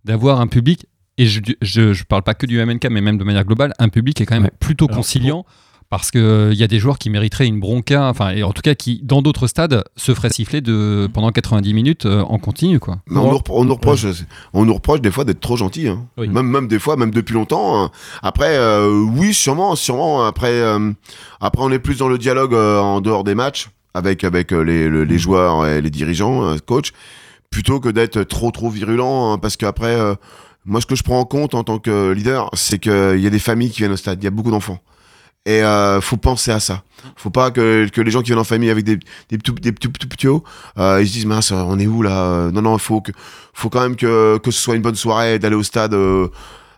[0.03, 0.87] d'avoir un public,
[1.19, 4.15] et je, je parle pas que du MNK, mais même de manière globale, un public
[4.17, 4.51] qui est quand même Ouais.
[4.59, 5.45] plutôt Alors, conciliant.
[5.97, 8.75] Parce qu'il y a des joueurs qui mériteraient une bronca, enfin, et en tout cas
[8.75, 12.79] qui, dans d'autres stades, se feraient siffler de, pendant 90 minutes euh, en continu.
[12.79, 12.97] Quoi.
[13.07, 14.05] Mais on, nous repro- on nous reproche,
[14.53, 15.87] on nous reproche des fois d'être trop gentil.
[15.87, 16.05] Hein.
[16.17, 16.27] Oui.
[16.27, 17.83] Même, même des fois, même depuis longtemps.
[17.83, 17.91] hein.
[18.23, 20.25] Après, euh, oui, sûrement, sûrement.
[20.25, 20.91] Après, euh,
[21.41, 24.61] après, on est plus dans le dialogue euh, en dehors des matchs avec avec euh,
[24.63, 26.91] les, le- les joueurs et les dirigeants, euh, coach,
[27.49, 29.31] plutôt que d'être trop trop virulent.
[29.33, 30.15] hein, parce qu'après, euh,
[30.65, 33.29] moi, ce que je prends en compte en tant que leader, c'est qu'il y a
[33.29, 34.17] des familles qui viennent au stade.
[34.21, 34.79] Il y a beaucoup d'enfants.
[35.45, 36.83] Et euh, faut penser à ça.
[37.15, 38.97] Faut pas que, que les gens qui viennent en famille avec des,
[39.29, 42.63] des, petits- des petits petits euh, ils se disent mince, on est où là Non,
[42.63, 43.11] non, il faut que
[43.53, 46.29] faut quand même que, que ce soit une bonne soirée d'aller au stade euh,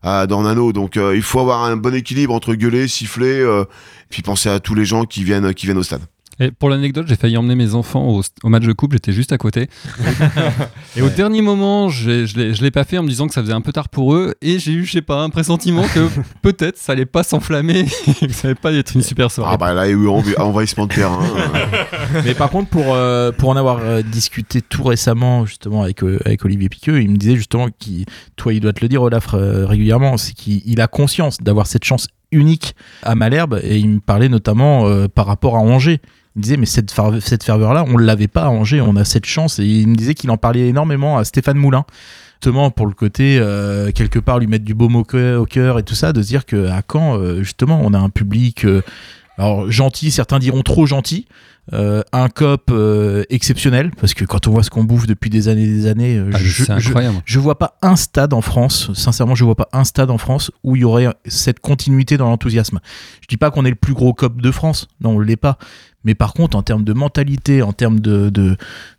[0.04, 0.74] à Dornano.
[0.74, 3.64] Donc euh, il faut avoir un bon équilibre entre gueuler, siffler, euh,
[4.10, 6.02] puis penser à tous les gens qui viennent qui viennent au stade.
[6.40, 9.32] Et pour l'anecdote, j'ai failli emmener mes enfants au, au match de coupe, j'étais juste
[9.32, 9.70] à côté.
[10.96, 13.42] et au dernier moment, je l'ai je l'ai pas fait en me disant que ça
[13.42, 14.36] faisait un peu tard pour eux.
[14.42, 16.08] Et j'ai eu, je sais pas, un pressentiment que
[16.42, 17.86] peut-être ça allait pas s'enflammer,
[18.22, 19.52] que ça allait pas être une super soirée.
[19.54, 21.20] Ah bah là, il y a eu env- envahissement de terrain.
[21.24, 22.22] euh.
[22.26, 26.20] Mais par contre, pour, euh, pour en avoir euh, discuté tout récemment, justement, avec, euh,
[26.26, 29.34] avec Olivier Piqueux, il me disait justement qu'il, toi, il doit te le dire, Olaf,
[29.34, 33.90] euh, régulièrement, c'est qu'il il a conscience d'avoir cette chance unique à Malherbe, et il
[33.90, 36.02] me parlait notamment euh, par rapport à Angers.
[36.38, 39.04] Il me disait, mais cette, cette ferveur-là, on ne l'avait pas à Angers, on a
[39.06, 41.84] cette chance, et il me disait qu'il en parlait énormément à Stéphane Moulin.
[42.36, 45.80] Justement, pour le côté, euh, quelque part, lui mettre du baume au cœur, au cœur
[45.80, 48.84] et tout ça, de se dire qu'à Caen, euh, justement, on a un public, euh,
[49.40, 51.28] alors gentil, certains diront trop gentil,
[51.74, 55.50] euh, un cop euh, exceptionnel parce que quand on voit ce qu'on bouffe depuis des
[55.50, 56.94] années et des années, euh, Ah, je, je-
[57.26, 60.50] je vois pas un stade en France, sincèrement, je vois pas un stade en France
[60.64, 62.80] où il y aurait cette continuité dans l'enthousiasme.
[63.22, 65.58] Je dis pas qu'on est le plus gros cop de France, non, on l'est pas.
[66.08, 68.56] Mais par contre, en termes de mentalité, en termes de, de,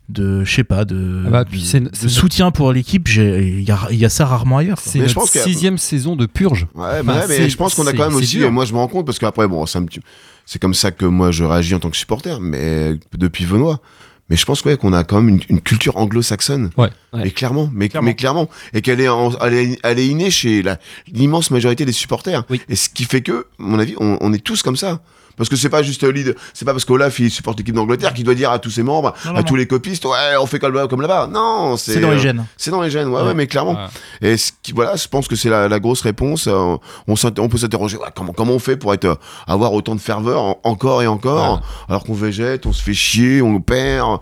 [0.09, 3.09] de je sais pas, de, Ah bah, puis de- c'est- de c'est- soutien pour l'équipe,
[3.09, 4.81] il y a, il y a ça rarement ailleurs.
[4.81, 4.91] quoi.
[4.91, 6.67] C'est Mais je notre pense que- sixième saison de purge.
[6.75, 8.63] Ouais, Enfin, mais, ouais, mais c'est- je pense qu'on a quand même aussi, et moi
[8.65, 10.01] je me rends compte parce qu'après, bon, c'est un petit-
[10.45, 13.81] c'est comme ça que moi je réagis en tant que supporter, mais depuis Venois.
[14.29, 16.69] Mais je pense ouais, qu'on a quand même une, une culture anglo-saxonne.
[16.77, 16.89] Ouais.
[17.13, 17.23] Ouais.
[17.23, 18.05] Mais clairement, mais Clairement.
[18.05, 20.77] mais clairement, et qu'elle est, en- elle est, elle est innée chez la-
[21.11, 22.43] l'immense majorité des supporters.
[22.51, 22.61] Oui.
[22.69, 25.01] Et ce qui fait que, à mon avis, on, on est tous comme ça.
[25.39, 28.23] Parce que c'est pas juste lead, c'est pas parce qu'Olaf il supporte l'équipe d'Angleterre qu'il
[28.25, 30.59] doit dire à tous ses membres, Non, à non, tous les copistes, ouais, on fait
[30.59, 31.25] comme, comme là-bas.
[31.31, 32.45] Non, c'est C'est dans les euh, gènes.
[32.57, 33.27] c'est dans les gènes, ouais, Ouais.
[33.29, 33.73] ouais, mais clairement.
[34.21, 34.29] Ouais.
[34.33, 36.45] Et ce qui, voilà, je pense que c'est la, la grosse réponse.
[36.47, 36.75] euh,
[37.07, 39.15] on, s'inter- on peut s'interroger, ouais, comment, comment on fait pour être, euh,
[39.47, 41.59] avoir autant de ferveur en- encore et encore, Ouais.
[41.89, 44.19] alors qu'on végète, on se fait chier, on perd.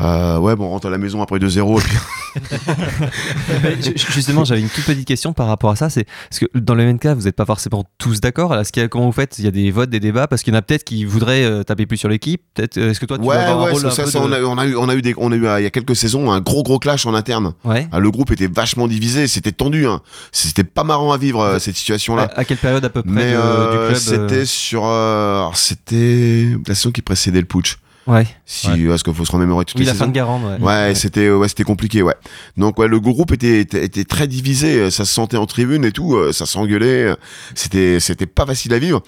[0.00, 1.80] Euh, ouais, bon, on rentre à la maison après 2-0.
[1.80, 1.96] et puis-
[4.10, 5.90] Justement, j'avais une toute petite question par rapport à ça.
[5.90, 8.54] C'est parce que dans le MNK, vous n'êtes pas forcément tous d'accord.
[8.74, 9.38] Y a- comment vous faites?
[9.38, 11.44] Il y a des votes, des débats, parce qu'il y en a peut-être qui voudraient
[11.44, 12.42] euh, taper plus sur l'équipe.
[12.54, 12.78] Peut-être.
[12.78, 14.24] euh, Est-ce que toi, tu ouais, avoir un ouais, rôle un ça, peu ça, de-
[14.24, 15.66] on, a, on a eu, on a eu des, on a eu, euh, il y
[15.66, 17.52] a quelques saisons, un gros, gros clash en interne.
[17.64, 17.86] Ouais.
[17.92, 20.00] Ah, le groupe était vachement divisé, c'était tendu, hein.
[20.32, 22.30] C'était pas marrant à vivre, euh, cette situation-là.
[22.34, 24.82] À, à quelle période à peu près Mais de- du club c'était sur,
[25.54, 27.76] c'était la saison qui précédait le putsch.
[28.06, 28.26] Ouais.
[28.46, 28.88] Si, Ouais.
[28.88, 30.04] parce qu'il faut se remémorer toutes Oui, les la saisons.
[30.06, 30.44] fin de Garande.
[30.44, 30.58] Ouais.
[30.66, 32.16] Ouais, c'était ouais, c'était compliqué, ouais.
[32.56, 35.92] Donc ouais, le groupe était, était était très divisé, ça se sentait en tribune et
[35.92, 37.14] tout, euh, ça s'engueulait, euh,
[37.54, 39.02] c'était c'était pas facile à vivre.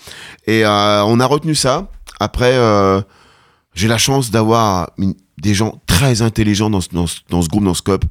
[0.47, 1.89] Et euh, on a retenu ça.
[2.21, 3.01] Après, euh,
[3.75, 4.91] j'ai la chance d'avoir
[5.39, 8.05] des gens très intelligents dans ce, dans dans ce groupe, dans ce COP.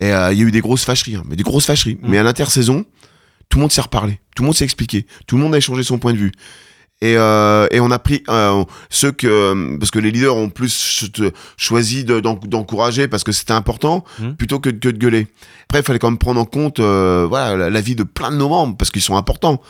[0.00, 1.96] Et euh, il y a eu des grosses fâcheries, hein, mais des grosses fâcheries.
[2.02, 2.08] Mm.
[2.08, 2.84] Mais à l'intersaison,
[3.48, 5.82] tout le monde s'est reparlé, tout le monde s'est expliqué, tout le monde a échangé
[5.84, 6.32] son point de vue.
[7.02, 10.68] Et, euh, et on a pris euh, ceux que parce que les leaders ont plus
[10.68, 14.36] ch- choisi de- d'en- d'encourager parce que c'était important Mhm.
[14.36, 15.26] plutôt que, que de gueuler.
[15.64, 18.30] Après, il fallait quand même prendre en compte euh, voilà la, la vie de plein
[18.30, 19.62] de nos membres parce qu'ils sont importants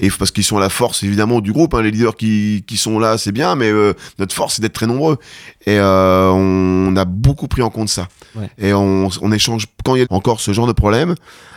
[0.00, 1.74] et parce qu'ils sont la force évidemment du groupe.
[1.74, 1.82] hein.
[1.82, 4.86] les leaders qui, qui sont là, c'est bien, mais euh, notre force c'est d'être très
[4.86, 5.18] nombreux.
[5.66, 8.08] Et euh, on a beaucoup pris en compte ça.
[8.36, 8.48] Ouais.
[8.58, 11.14] Et on, on échange quand il y a encore ce genre de problème.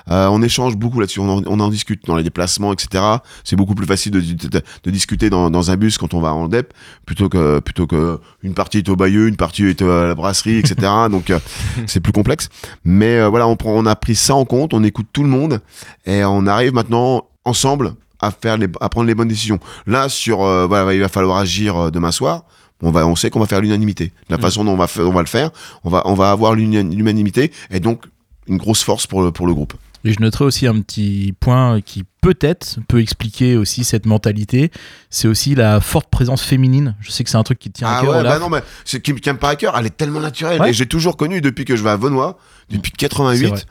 [0.09, 3.03] euh, on échange beaucoup là-dessus, on en, on en discute dans les déplacements, etc.
[3.43, 6.33] C'est beaucoup plus facile de, de, de discuter dans, dans un bus quand on va
[6.33, 6.73] en DEP
[7.05, 10.57] plutôt que plutôt que une partie est au Bayeux, une partie est à la brasserie,
[10.57, 10.75] etc.
[11.11, 11.39] Donc euh,
[11.85, 12.49] c'est plus complexe.
[12.83, 15.29] Mais euh, voilà, on prend, on a pris ça en compte, on écoute tout le
[15.29, 15.61] monde
[16.07, 19.59] et on arrive maintenant ensemble à faire les, à prendre les bonnes décisions.
[19.87, 22.43] Là sur euh, voilà, il va falloir agir euh, demain soir.
[22.83, 24.11] On va, on sait qu'on va faire l'unanimité.
[24.29, 24.41] La Mm.
[24.41, 25.51] façon dont on va, on va le faire,
[25.83, 28.05] on va, on va avoir l'unanimité et donc
[28.47, 29.73] une grosse force pour le, pour le groupe.
[30.03, 34.71] Et je noterai aussi un petit point qui peut-être peut expliquer aussi cette mentalité,
[35.11, 36.95] c'est aussi la forte présence féminine.
[37.01, 38.15] Je sais que c'est un truc qui tient à Ah cœur.
[38.15, 39.75] ouais, bah non, mais c'est qui me tient pas à cœur.
[39.77, 40.59] Elle est tellement naturelle.
[40.59, 40.71] Ouais.
[40.71, 42.39] Et j'ai toujours connu depuis que je vais à Venois,
[42.71, 43.67] depuis C'est 88.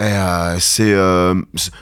[0.00, 1.34] Et euh, c'est euh,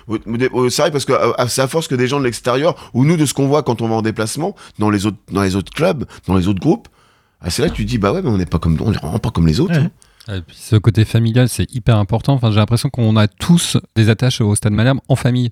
[0.06, 3.24] vrai parce que euh, c'est à force que des gens de l'extérieur ou nous de
[3.24, 6.04] ce qu'on voit quand on va en déplacement dans les autres dans les autres clubs,
[6.26, 6.88] dans les autres groupes,
[7.40, 8.98] ah, c'est là que tu dis bah ouais mais on n'est pas comme on est
[9.00, 9.72] vraiment pas comme les autres.
[9.74, 9.88] Ouais.
[10.28, 10.36] hein.
[10.36, 12.34] Et puis ce côté familial, c'est hyper important.
[12.34, 15.50] Enfin, j'ai l'impression qu'on a tous des attaches au Stade Malherbe en famille.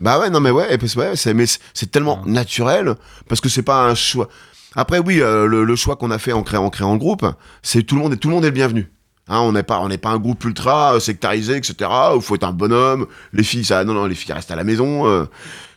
[0.00, 2.94] Bah ouais non mais ouais, et puis, ouais c'est mais c'est- c'est tellement naturel
[3.28, 4.28] parce que c'est pas un choix.
[4.76, 7.26] Après oui euh, le, le choix qu'on a fait en créant en créant le groupe,
[7.62, 8.92] c'est tout le monde est tout le monde est le bienvenu.
[9.28, 11.88] Hein, on n'est pas on n'est pas un groupe ultra euh, sectarisé etc.
[12.16, 13.06] Où faut être un bonhomme.
[13.32, 15.06] Les filles ça non non les filles restent à la maison.
[15.06, 15.26] Euh,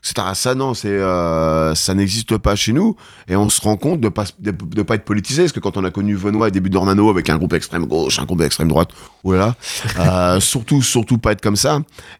[0.05, 0.27] etc.
[0.33, 2.95] Ça non c'est euh, ça n'existe pas chez nous
[3.27, 5.77] et on se rend compte de pas de, de pas être politisé parce que quand
[5.77, 8.67] on a connu Venois au début d'Ornano avec un groupe extrême gauche un groupe extrême
[8.67, 8.89] droite
[9.23, 9.55] oh là là
[10.35, 11.79] euh, surtout surtout pas être comme ça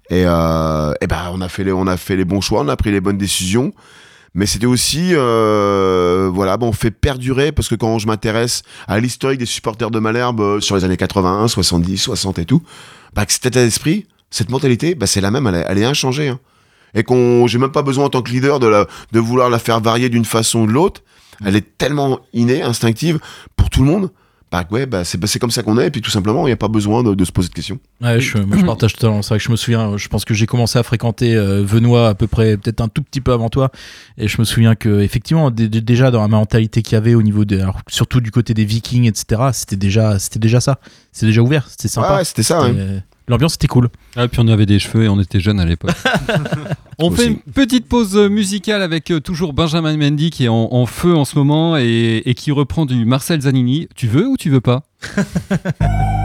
[0.10, 2.68] et, euh, et ben on a fait les on a fait les bons choix on
[2.68, 3.72] a pris les bonnes décisions
[4.36, 9.00] mais c'était aussi euh, voilà bon on fait perdurer parce que quand je m'intéresse à
[9.00, 12.62] l'historique des supporters de Malherbe euh, sur les années 81 70 60 et tout
[13.14, 16.40] bah que cet état d'esprit cette mentalité bah c'est la même elle est, inchangée hein.
[16.94, 19.80] et qu'on j'ai même pas besoin en tant que leader de de vouloir la faire
[19.80, 21.02] varier d'une façon ou de l'autre
[21.44, 23.20] elle est tellement innée instinctive
[23.56, 24.12] pour tout le monde
[24.64, 26.50] bah ouais bah c'est bah, c'est comme ça qu'on est et puis tout simplement il
[26.50, 28.94] n'y a pas besoin de, de se poser de questions Ouais, je, moi, je partage
[28.94, 29.22] totalement.
[29.22, 32.10] C'est vrai que je me souviens, je pense que j'ai commencé à fréquenter euh, Venois
[32.10, 33.72] à peu près, peut-être un tout petit peu avant toi.
[34.18, 37.16] Et je me souviens que, effectivement, dé- dé- déjà dans la mentalité qu'il y avait
[37.16, 40.80] au niveau des, alors, surtout du côté des Vikings, etc., c'était déjà, c'était déjà ça.
[41.12, 41.68] C'était déjà ouvert.
[41.70, 42.12] C'était sympa.
[42.12, 43.90] Ouais, ouais, c'était ça, euh, L'ambiance était cool.
[44.16, 45.92] Ah, puis on avait des cheveux et on était jeunes à l'époque.
[47.00, 50.86] on fait une petite pause musicale avec euh, toujours Benjamin Mendy qui est en, en
[50.86, 53.88] feu en ce moment et, et qui reprend du Marcel Zanini.
[53.96, 54.84] Tu veux ou tu veux pas?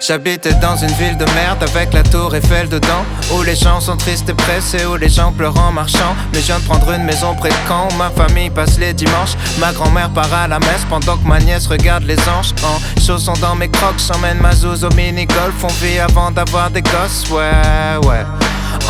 [0.00, 3.96] J'habitais dans une ville de merde avec la tour Eiffel dedans Où les gens sont
[3.96, 6.14] tristes et pressés, où les gens pleurent en marchant.
[6.32, 8.94] Mais je viens de prendre une maison près de Caen où ma famille passe les
[8.94, 9.34] dimanches.
[9.58, 12.54] Ma grand-mère part à la messe pendant que ma nièce regarde les anges.
[12.62, 15.54] En chaussons dans mes crocs, j'emmène ma zouze au mini-golf.
[15.64, 18.24] On vit avant d'avoir des gosses, ouais, ouais.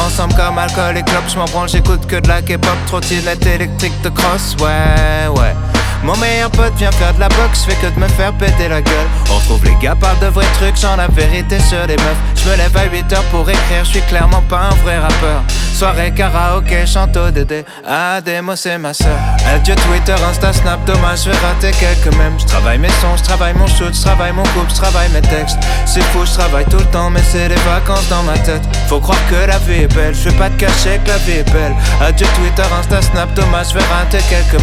[0.06, 4.00] Ensemble comme alcool et clope, je m'en branle, j'écoute que de la K-pop Trottinette électrique
[4.02, 8.00] de cross, ouais, ouais mon meilleur pote vient faire de la boxe, fais que de
[8.00, 9.06] me faire péter la gueule.
[9.30, 12.16] On retrouve les gars parlent de vrais trucs, j'en la vérité sur les meufs.
[12.36, 15.42] Je me lève à 8 heures pour écrire, je suis clairement pas un vrai rappeur.
[15.74, 17.64] Soirée karaoké, chante au Dédé.
[17.86, 19.16] Ah, moi c'est ma soeur.
[19.46, 22.38] Adieu Twitter, Insta, Snap, dommage, je vais rater quelques mèmes.
[22.38, 25.20] Je travaille mes sons, je travaille mon shoot, je travaille mon couple, je travaille mes
[25.20, 25.58] textes.
[25.86, 28.62] C'est fou, je travaille tout le temps, mais c'est les vacances dans ma tête.
[28.88, 31.38] Faut croire que la vie est belle, je vais pas te cacher que la vie
[31.38, 31.74] est belle.
[32.00, 34.58] Adieu Twitter, Insta, Snap, dommage, je vais rater quelques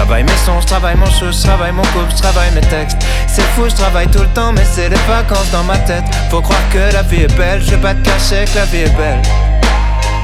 [0.00, 2.96] travaille mes sons, travaille mon shoot, je travaille mon couple, je travaille mes textes.
[3.26, 6.04] C'est fou, je travaille tout le temps, mais c'est les vacances dans ma tête.
[6.30, 8.78] Faut croire que la vie est belle, je vais pas te cacher que la vie
[8.78, 9.20] est belle.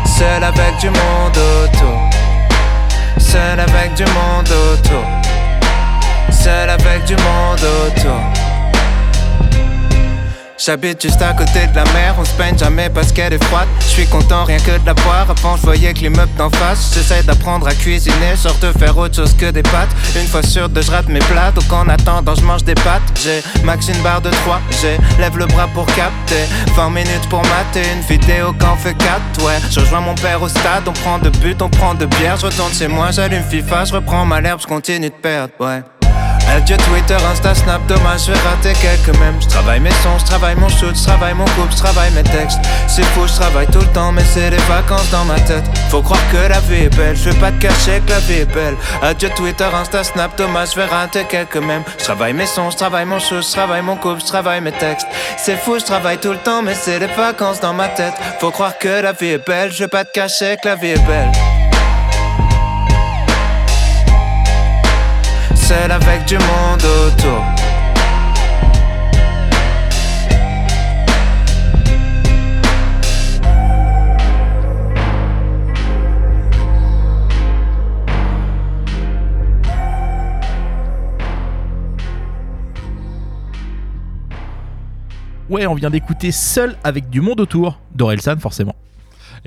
[0.07, 2.11] Seul avec du monde autour.
[3.19, 5.05] Seul avec du monde autour.
[6.31, 8.36] Seul avec du monde autour.
[10.59, 13.69] J'habite juste à côté de la mer, on se peine jamais parce qu'elle est froide.
[13.81, 15.27] Je suis content rien que de la boire.
[15.31, 16.92] Avant, je voyais que l'immeuble d'en face.
[16.95, 19.90] J'essaie d'apprendre à cuisiner, genre de faire autre chose que des pâtes.
[20.19, 23.03] Une fois sûr de je rate mes plats, donc en attendant, je mange des pâtes.
[23.23, 26.47] J'ai max une barre de 3, j'ai lève le bras pour capter.
[26.75, 29.45] 20 minutes pour mater une vidéo quand fait 4.
[29.45, 32.38] Ouais, je rejoins mon père au stade, on prend de but, on prend de bière.
[32.38, 35.53] Je retourne chez moi, j'allume FIFA, je reprends ma l'herbe, je continue de perdre.
[35.61, 35.83] Ouais.
[36.54, 39.38] Adieu Twitter, Insta, Snap, dommage, je vais rater quelques mèmes.
[39.40, 42.59] Je mes sons, je mon shoot, je mon couple, je mes textes.
[42.87, 45.64] C'est fou, je travaille tout le temps, mais c'est les vacances dans ma tête.
[45.90, 48.40] Faut croire que la vie est belle, je vais pas te cacher que la vie
[48.40, 48.76] est belle.
[49.02, 51.82] Adieu Twitter, Insta, Snap, dommage, vais rater quelques mèmes.
[51.98, 55.06] Je mes sons, je mon shoot, je mon couple, je mes textes.
[55.37, 58.14] C'est fou, je travaille tout le temps, mais c'est les vacances dans ma tête.
[58.40, 60.90] Faut croire que la vie est belle, je vais pas te cacher que la vie
[60.90, 61.32] est belle.
[65.66, 67.42] Seul avec du monde autour.
[85.50, 88.76] Ouais, on vient d'écouter Seul avec du monde autour d'Orelsan, forcément.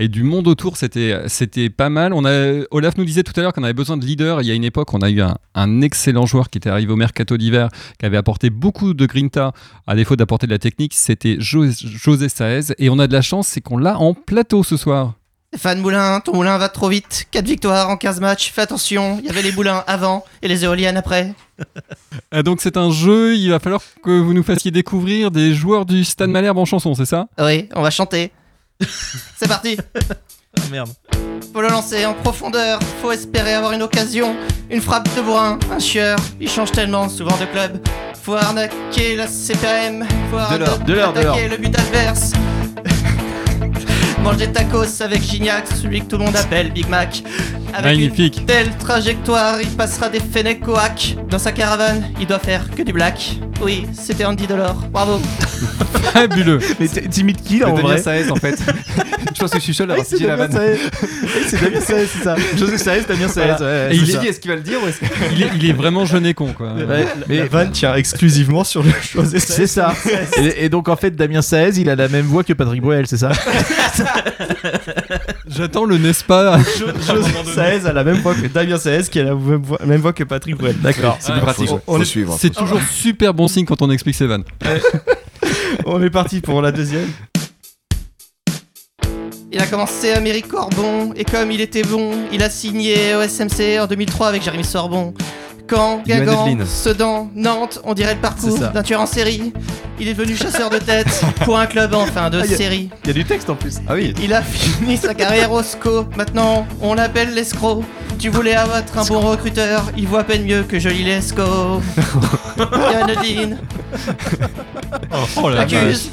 [0.01, 2.13] Et du monde autour, c'était c'était pas mal.
[2.13, 4.41] On a, Olaf nous disait tout à l'heure qu'on avait besoin de leaders.
[4.41, 6.93] Il y a une époque, on a eu un, un excellent joueur qui était arrivé
[6.93, 7.67] au mercato d'hiver,
[7.99, 9.51] qui avait apporté beaucoup de grinta,
[9.87, 10.93] à défaut d'apporter de la technique.
[10.95, 12.73] C'était Jo- José Saez.
[12.77, 15.15] Et on a de la chance, c'est qu'on l'a en plateau ce soir.
[15.51, 17.25] Stéphane Moulin, ton moulin va trop vite.
[17.31, 20.63] 4 victoires en 15 matchs, fais attention, il y avait les moulins avant et les
[20.63, 21.33] éoliennes après.
[22.31, 25.85] Ah, donc c'est un jeu, il va falloir que vous nous fassiez découvrir des joueurs
[25.87, 27.27] du Stade Malherbe en chanson, c'est ça?
[27.39, 28.31] Oui, on va chanter.
[29.37, 29.77] C'est parti
[30.57, 30.89] Ah merde.
[31.53, 34.35] Faut le lancer en profondeur, faut espérer avoir une occasion.
[34.69, 37.79] Une frappe de bourrin, un chieur, il change tellement souvent de club.
[38.21, 42.33] Faut arnaquer la CPM, faut l'heure, de l'heure, de attaquer le but adverse.
[44.23, 47.23] Mange des tacos avec Gignac, celui que tout le monde appelle Big Mac.
[47.73, 48.37] Avec Magnifique.
[48.39, 51.15] une telle trajectoire, il passera des Fenech Coac.
[51.29, 53.37] Dans sa caravane, il doit faire que du black.
[53.61, 55.19] Oui, c'était Andy Delors, bravo.
[56.13, 56.59] Fabuleux.
[56.79, 58.57] Mais t- t'imites qui là en Damien vrai Saez en fait.
[59.35, 60.77] je pense que je suis seul à avoir c'est dit la Damien vanne.
[61.47, 62.35] C'est Damien Saez, c'est ça.
[62.57, 63.45] José Saez, Damien Saez.
[63.57, 63.59] Voilà.
[63.89, 65.05] ouais, Et Je il est- est-ce qu'il va le dire ou est-ce que...
[65.33, 66.73] Il est, il est vraiment jeune et con, quoi.
[66.73, 68.89] Ouais, Mais la vanne tient exclusivement sur le.
[69.37, 69.93] C'est ça.
[70.37, 73.05] Et, et donc en fait, Damien Saez, il a la même voix que Patrick Bruel,
[73.07, 73.31] c'est ça
[75.47, 76.57] J'attends le n'est-ce pas.
[76.77, 80.01] José Saez a la même voix que Damien Saez qui a la même voix, même
[80.01, 80.75] voix que Patrick Bruel.
[80.79, 81.17] D'accord.
[81.19, 81.67] C'est plus pratique.
[81.67, 82.35] Faut, on faut est- suivre.
[82.39, 84.43] C'est toujours super bon signe quand on explique ses vannes.
[85.85, 87.07] On est parti pour la deuxième.
[89.51, 93.79] Il a commencé à Méricorbon et comme il était bon, il a signé au SMC
[93.79, 95.13] en 2003 avec Jérémy Sorbon.
[95.69, 96.65] Caen, Guingamp.
[96.65, 99.53] Sedan, Nantes, on dirait le parcours d'un tueur en série.
[99.99, 102.89] Il est devenu chasseur de tête pour un club en fin de Ah, série.
[103.03, 103.75] Il y a du texte en plus.
[103.87, 104.13] Ah oui.
[104.23, 106.05] Il a fini sa carrière au SCO.
[106.15, 107.83] Maintenant, on l'appelle l'escroc.
[108.17, 111.41] Tu voulais abattre un bon recruteur, il voit à peine mieux que joli l'esco.
[112.57, 113.57] Johan Edeline
[115.41, 116.09] Oh la accuse.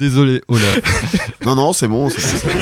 [0.00, 0.80] Désolé, Olaf.
[1.44, 2.08] Non, non, c'est bon.
[2.08, 2.60] c'est bon,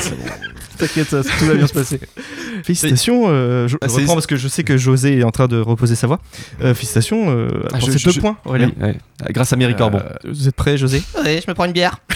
[0.77, 1.99] T'inquiète, ça, tout va bien se passer.
[2.63, 5.31] Félicitations, euh, je, Ah, je c'est- reprends parce que je sais que José est en
[5.31, 6.19] train de reposer sa voix.
[6.61, 8.71] Euh, félicitations euh, Ah, pour je- ces je- deux points, Aurélien.
[8.79, 8.95] Oui, ouais.
[9.31, 9.99] Grâce à Corbon.
[9.99, 11.03] Euh, vous êtes prêts, José?
[11.23, 11.97] Oui, je me prends une bière.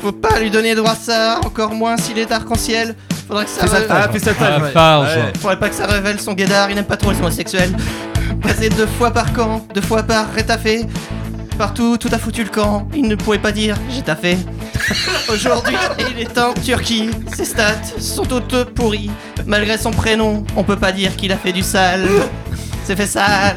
[0.00, 2.96] Faut pas lui donner droit à ça, encore moins s'il est arc-en-ciel.
[3.28, 3.64] Faudrait que ça.
[3.66, 4.70] Re- ah, ça, Ah, ouais.
[4.72, 5.16] Farge.
[5.16, 5.32] Ouais.
[5.38, 7.72] Faudrait pas que ça révèle son guédard, il n'aime pas trop les homosexuels.
[8.42, 10.86] Passé deux fois par camp, deux fois par rétafé.
[11.58, 14.36] Partout, tout a foutu le camp, il ne pouvait pas dire j'ai taffé.
[15.32, 15.76] Aujourd'hui,
[16.10, 19.10] il est en Turquie, ses stats sont toutes pourries.
[19.46, 22.08] Malgré son prénom, on peut pas dire qu'il a fait du sale.
[22.84, 23.56] C'est fait sale.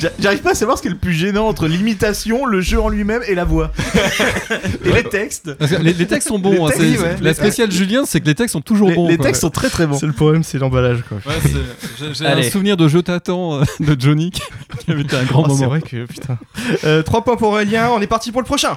[0.00, 2.78] J'a- J'arrive pas à savoir ce qui est le plus gênant entre l'imitation, le jeu
[2.80, 3.72] en lui-même et la voix.
[4.84, 5.50] et les textes.
[5.80, 6.66] Les, les textes sont bons.
[6.66, 7.16] Hein, textes, c'est- ouais.
[7.22, 9.08] La spéciale Julien, c'est que les textes sont toujours Les, bons.
[9.08, 9.26] les quoi.
[9.26, 9.98] textes sont très très bons.
[9.98, 11.02] C'est le problème, c'est l'emballage.
[11.08, 11.18] quoi.
[11.26, 15.24] Ouais, c'est- j'ai- un souvenir de Je t'attends euh, de Johnny qui avait été un
[15.24, 15.68] grand Oh, c'est moment.
[15.68, 16.38] vrai que putain.
[16.84, 18.76] Euh, 3 points pour Aurélien, on est parti pour le prochain.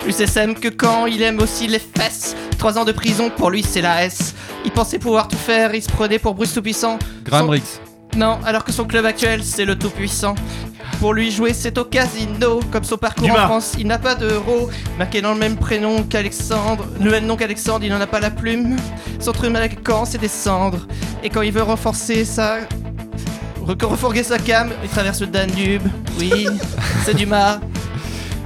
[0.00, 2.36] Plus SM que quand il aime aussi les fesses.
[2.58, 4.34] Trois ans de prison, pour lui c'est la S.
[4.66, 6.98] Il pensait pouvoir tout faire, il se prenait pour Bruce Tout-Puissant.
[7.24, 7.62] Graham Son- Rix.
[8.16, 10.34] Non, alors que son club actuel c'est le Tout-Puissant.
[11.00, 13.44] Pour lui jouer c'est au casino, comme son parcours Dumas.
[13.44, 14.70] en France, il n'a pas d'euro.
[14.98, 18.30] Marqué dans le même prénom qu'Alexandre, le même nom qu'Alexandre, il n'en a pas la
[18.30, 18.76] plume.
[19.18, 19.52] Son truc
[19.82, 20.86] quand c'est descendre.
[21.22, 22.58] Et quand il veut renforcer sa...
[23.66, 25.82] re- refourguer sa cam, il traverse le Danube.
[26.18, 26.46] Oui,
[27.04, 27.58] c'est Dumas.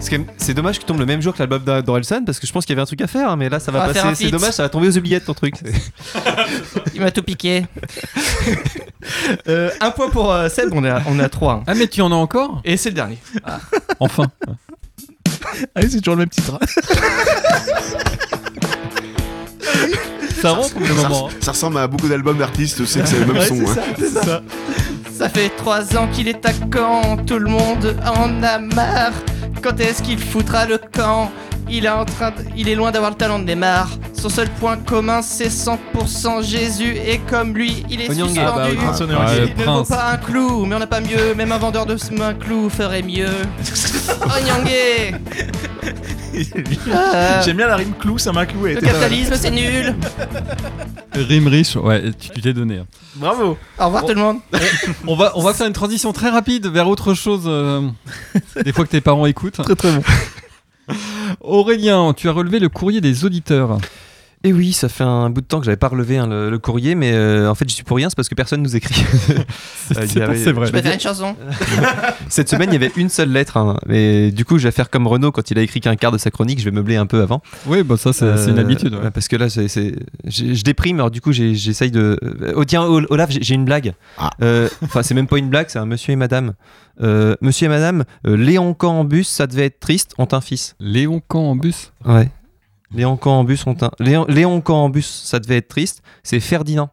[0.00, 2.64] C'est C'est dommage qu'il tombe le même jour que l'album d'Orelsan parce que je pense
[2.64, 4.24] qu'il y avait un truc à faire, hein, mais là ça va faire passer.
[4.26, 5.54] C'est dommage, ça va tomber aux oubliettes ton truc.
[6.94, 7.64] Il m'a tout piqué.
[9.48, 11.62] Euh, un point pour euh, Seb, on est à, on est à 3.
[11.66, 12.60] Ah, mais tu en as encore?
[12.64, 13.16] Et c'est le dernier.
[14.00, 14.24] Enfin.
[15.74, 16.58] Allez, c'est toujours le même titre.
[20.42, 21.28] Ça rentre le Ça, moment.
[21.28, 21.34] hein.
[21.40, 23.60] ça ressemble à beaucoup d'albums d'artistes, sais que c'est le même son.
[23.66, 24.40] hein.
[25.16, 29.12] Ça fait trois ans qu'il est à Caen, tout le monde en a marre.
[29.62, 31.30] Quand est-ce qu'il foutra le camp
[31.70, 33.88] il est, en train de- il est loin d'avoir le talent de Neymar.
[34.12, 36.96] Son seul point commun, c'est 100% Jésus.
[37.06, 38.40] Et comme lui, il est suspendu.
[38.40, 38.76] Ah bah oui,
[39.56, 41.34] ne vaut pas un clou, mais on n'a pas mieux.
[41.36, 43.28] Même un vendeur de un clou ferait mieux.
[44.24, 45.14] Onyangé
[46.92, 48.74] Ah, J'aime bien la rime clou, ça m'a cloué.
[48.74, 49.94] Le capitalisme, c'est nul.
[51.14, 52.78] Rime riche, ouais, tu tu t'es donné.
[52.78, 52.86] hein.
[53.16, 53.56] Bravo.
[53.78, 54.38] Au revoir tout le monde.
[55.06, 57.42] On va, on va faire une transition très rapide vers autre chose.
[57.46, 57.82] euh,
[58.64, 59.54] des fois que tes parents écoutent.
[59.62, 60.02] Très très bon.
[61.40, 63.78] Aurélien, tu as relevé le courrier des auditeurs.
[64.44, 66.58] Et oui, ça fait un bout de temps que j'avais pas relevé hein, le, le
[66.60, 68.94] courrier, mais euh, en fait, j'y suis pour rien, c'est parce que personne nous écrit.
[69.88, 70.66] C'est Euh, il y c'est avait- c'est vrai.
[70.66, 71.34] Je vais faire une chanson.
[72.28, 74.90] Cette semaine, il y avait une seule lettre, hein, mais du coup, je vais faire
[74.90, 77.06] comme Renaud quand il a écrit qu'un quart de sa chronique, je vais meubler un
[77.06, 77.42] peu avant.
[77.66, 78.94] Oui, bah ça, c'est une Euh, habitude.
[78.94, 79.10] ouais.
[79.10, 82.18] Parce que là, c'est, je, je déprime, alors du coup, j'essaye de.
[82.22, 83.94] euh, Oh, tiens, Ol- Olaf, j'ai, une blague.
[84.18, 84.30] Ah.
[84.42, 86.52] Euh, Enfin, c'est même pas une blague, c'est un monsieur et madame.
[87.02, 90.40] Euh, monsieur et madame, euh, Léon Camp en bus, ça devait être triste, ont un
[90.40, 90.74] fils.
[90.80, 91.92] Léon Camp en bus.
[92.04, 92.28] Ouais.
[92.94, 93.90] Léon Camp en bus, ont un.
[93.98, 96.90] Léon, Léon Camp en bus, ça devait être triste, c'est Ferdinand.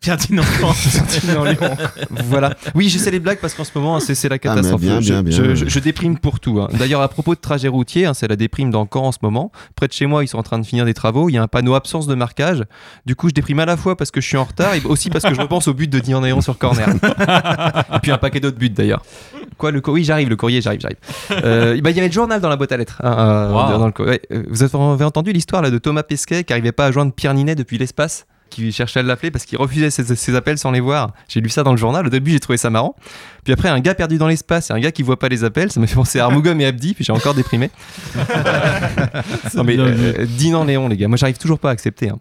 [0.00, 0.42] Ferdinand.
[2.28, 2.54] voilà.
[2.74, 4.80] Oui, j'essaie les blagues parce qu'en ce moment, c'est, c'est la Ah, catastrophe.
[4.80, 5.36] bien, je, bien, bien.
[5.36, 6.60] je- je- je déprime pour tout.
[6.60, 6.68] hein.
[6.78, 9.50] D'ailleurs, à propos de trajet routier, hein, c'est la déprime dans Caen en ce moment.
[9.74, 11.28] Près de chez moi, ils sont en train de finir des travaux.
[11.28, 12.64] Il y a un panneau absence de marquage.
[13.04, 15.10] Du coup, je déprime à la fois parce que je suis en retard et aussi
[15.10, 16.88] parce que je repense au but de Dion Néon sur corner.
[17.94, 19.02] et puis un paquet d'autres buts d'ailleurs.
[19.58, 20.98] Quoi, le courrier Oui, j'arrive, le courrier, j'arrive, j'arrive.
[21.32, 23.00] Euh, bah, il y avait le journal dans la boîte à lettres.
[23.02, 23.78] hein, euh, Wow.
[23.78, 26.72] dans le co- ouais, euh, vous avez entendu l'histoire là, de Thomas Pesquet qui n'arrivait
[26.72, 28.26] pas à joindre Pierre Ninet depuis l'espace?
[28.56, 31.12] Qui cherchait à l'appeler parce qu'il refusait ses, ses appels sans les voir.
[31.28, 32.06] J'ai lu ça dans le journal.
[32.06, 32.96] Au début, j'ai trouvé ça marrant.
[33.44, 35.70] Puis après, un gars perdu dans l'espace et un gars qui voit pas les appels,
[35.70, 36.94] ça m'a fait penser à Armougom et Abdi.
[36.94, 37.70] Puis j'ai encore déprimé.
[39.54, 39.80] non mais vu.
[39.82, 42.08] euh, Dinan Léon, les gars, moi j'arrive toujours pas à accepter.
[42.10, 42.18] hein.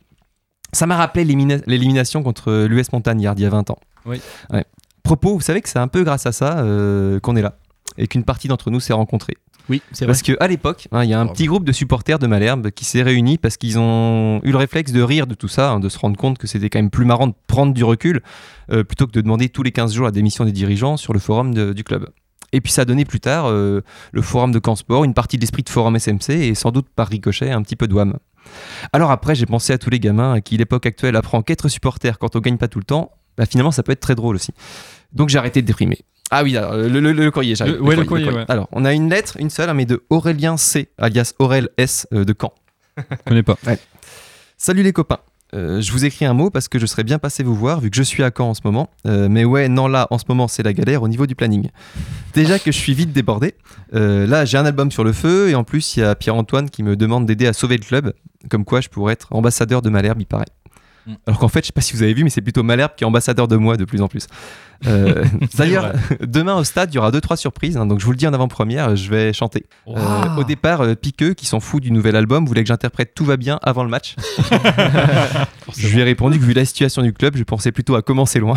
[0.73, 3.77] Ça m'a rappelé l'élimina- l'élimination contre l'US Montagnard il y a 20 ans.
[4.05, 4.21] Oui.
[4.51, 4.65] Ouais.
[5.03, 7.55] Propos, vous savez que c'est un peu grâce à ça euh, qu'on est là
[7.97, 9.35] et qu'une partie d'entre nous s'est rencontrée.
[9.67, 10.13] Oui, c'est vrai.
[10.13, 12.85] Parce qu'à l'époque, hein, il y a un petit groupe de supporters de Malherbe qui
[12.85, 15.89] s'est réuni parce qu'ils ont eu le réflexe de rire de tout ça, hein, de
[15.89, 18.21] se rendre compte que c'était quand même plus marrant de prendre du recul
[18.71, 21.19] euh, plutôt que de demander tous les 15 jours la démission des dirigeants sur le
[21.19, 22.07] forum de- du club.
[22.53, 23.81] Et puis ça a donné plus tard euh,
[24.11, 26.87] le forum de Camp Sport, une partie de l'esprit de forum SMC et sans doute
[26.95, 28.17] par ricochet un petit peu de WAM.
[28.93, 32.19] Alors après, j'ai pensé à tous les gamins à qui l'époque actuelle apprend qu'être supporter
[32.19, 34.51] quand on gagne pas tout le temps, bah, finalement ça peut être très drôle aussi.
[35.11, 35.99] Donc j'ai arrêté de déprimer.
[36.31, 37.75] Ah oui, alors, le, le- le courrier, j'arrive.
[37.75, 38.45] Le- ouais, le courrier, ouais.
[38.47, 42.07] Alors, on a une lettre, une seule, hein, mais de Aurélien C, alias Aurel S
[42.13, 42.53] euh, de Caen.
[42.97, 43.57] Je connais pas.
[44.57, 45.19] Salut les copains.
[45.53, 47.89] Euh, je vous écris un mot parce que je serais bien passé vous voir vu
[47.89, 48.89] que je suis à Caen en ce moment.
[49.05, 51.69] Euh, mais ouais, non, là, en ce moment, c'est la galère au niveau du planning.
[52.33, 53.53] Déjà que je suis vite débordé.
[53.93, 56.69] Euh, là, j'ai un album sur le feu et en plus, il y a Pierre-Antoine
[56.69, 58.13] qui me demande d'aider à sauver le club.
[58.49, 60.45] Comme quoi, je pourrais être ambassadeur de Malherbe, il paraît.
[61.27, 63.03] Alors qu'en fait, je sais pas si vous avez vu, mais c'est plutôt Malherbe qui
[63.03, 64.27] est ambassadeur de moi de plus en plus.
[64.87, 65.23] Euh,
[65.57, 67.77] D'ailleurs, demain au stade, il y aura deux trois surprises.
[67.77, 69.65] hein, donc je vous le dis en avant-première, je vais chanter.
[69.87, 73.25] Euh, au départ, euh, Piqueux, qui s'en fout du nouvel album, voulait que j'interprète Tout
[73.25, 74.15] va bien avant le match.
[75.77, 78.39] je lui ai répondu que vu la situation du club, je pensais plutôt à commencer
[78.39, 78.55] loin.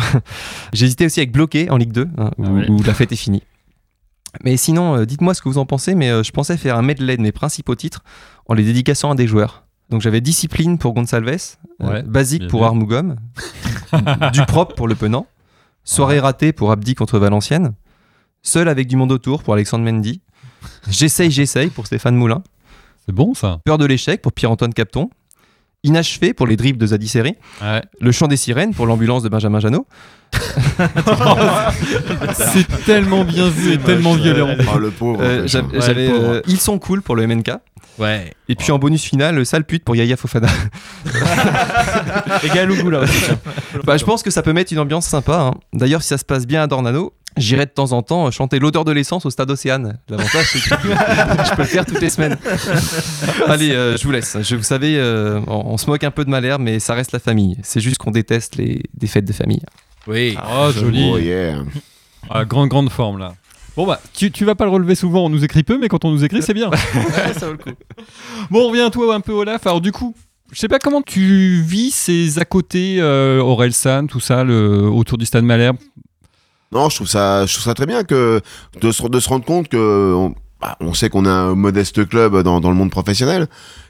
[0.73, 3.43] J'hésitais aussi avec Bloqué en Ligue 2, hein, où, Ah où la fête est finie.
[4.43, 6.81] Mais sinon, euh, dites-moi ce que vous en pensez, mais euh, je pensais faire un
[6.81, 8.03] medley de mes principaux titres
[8.47, 9.63] en les dédicaçant à des joueurs.
[9.89, 12.65] Donc j'avais Discipline pour Gonçalves, euh, Ouais, Basique pour.
[12.65, 13.15] Armougom,
[14.33, 15.25] Du propre pour Le Penant,
[15.83, 17.73] Soirée ratée pour Abdi contre Valenciennes,
[18.43, 20.21] Seul avec du monde autour pour Alexandre Mendy,
[20.89, 22.43] J'essaye, j'essaye pour Stéphane Moulin,
[23.05, 23.59] C'est bon ça.
[23.65, 25.09] Peur de l'échec pour Pierre-Antoine Capton,
[25.83, 27.81] Inachevé pour les dribbles de Zadie Seri, Ouais.
[28.01, 29.87] Le chant des sirènes pour l'ambulance de Benjamin Janot,
[32.33, 34.55] C'est tellement bien vu et tellement violent.
[34.73, 35.19] Oh, le pauvre.
[35.23, 37.51] euh, euh, Ils sont cool pour le MNK,
[37.99, 38.33] Ouais.
[38.47, 40.47] et puis en bonus final, le sale pute pour Yaya Fofana.
[42.43, 43.25] Et Galougou là aussi.
[43.83, 45.37] Bah, je pense que ça peut mettre une ambiance sympa.
[45.37, 45.53] hein.
[45.73, 48.59] D'ailleurs, si ça se passe bien à Dornano, j'irai de temps en temps euh, chanter
[48.59, 49.97] l'odeur de l'essence au stade Océane.
[50.09, 50.69] L'avantage, c'est que
[51.45, 52.37] je peux le faire toutes les semaines.
[53.47, 54.37] Allez, euh, je vous laisse.
[54.41, 57.11] Je, vous savez, euh, on, on se moque un peu de Malherbe, mais ça reste
[57.11, 57.57] la famille.
[57.63, 59.61] C'est juste qu'on déteste les des fêtes de famille.
[60.07, 60.37] Oui.
[60.51, 61.09] Oh, joli.
[61.13, 61.57] Oh, yeah.
[62.29, 63.33] Ah, grande, grande forme là.
[63.75, 66.05] Bon bah, tu, tu vas pas le relever souvent, on nous écrit peu, mais quand
[66.05, 66.69] on nous écrit, c'est bien.
[67.37, 67.69] ça vaut le coup.
[68.49, 69.65] Bon, on revient à toi un peu, Olaf.
[69.67, 70.15] Alors du coup,
[70.51, 74.81] je sais pas comment tu vis ces à côté, euh, Aurel San, tout ça, le,
[74.81, 75.77] autour du stade Malherbe.
[76.71, 78.41] Non, je trouve ça, je trouve ça très bien que
[78.81, 82.07] de se, de se rendre compte que on, bah, on sait qu'on a un modeste
[82.07, 83.47] club dans, dans le monde professionnel,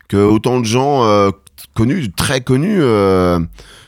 [0.08, 1.32] que autant de gens euh,
[1.74, 3.40] connus, très connus, euh,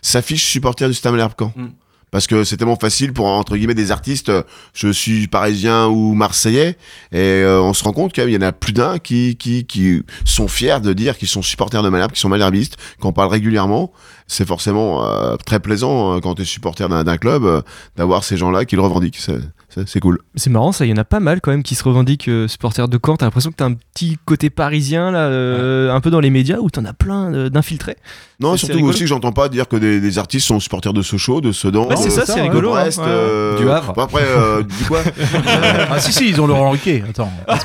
[0.01, 1.53] s'affichent supporters du Stade Malherbe Caen.
[1.55, 1.67] Mm.
[2.12, 4.30] Parce que c'est tellement facile pour entre guillemets des artistes.
[4.30, 4.43] euh,
[4.74, 6.78] Je suis parisien ou marseillais,
[7.14, 10.03] et euh, on se rend compte qu'il y en a plus d'un qui, qui qui
[10.26, 13.91] sont fiers de dire qu'ils sont supporters de Malherbe, qui sont malherbistes, qu'on parle régulièrement.
[14.28, 17.62] C'est forcément euh, très plaisant euh, quand tu es supporter d'un d'un club euh,
[17.95, 19.20] d'avoir ces gens-là qui le revendiquent.
[19.86, 20.19] C'est- cool.
[20.36, 22.47] C'est marrant, ça, il y en a pas mal quand même qui se revendiquent euh,
[22.47, 23.15] supporters de Caen.
[23.17, 26.57] T'as l'impression que t'as un petit côté parisien, là, euh, un peu dans les médias,
[26.59, 27.95] où t'en as plein euh, d'infiltrés.
[28.39, 28.89] Non, surtout rigolo.
[28.91, 31.88] aussi que j'entends pas dire que des, des artistes sont supporters de Sochaux, de Sedan,
[31.95, 32.74] c'est de, ça, c'est rigolo.
[32.74, 33.93] hein, Brest, euh, Du Havre.
[33.93, 34.99] bon, après, euh, du quoi
[35.91, 37.03] Ah si si, ils ont Laurent Ruquier.
[37.07, 37.32] Attends.
[37.47, 37.59] Ah,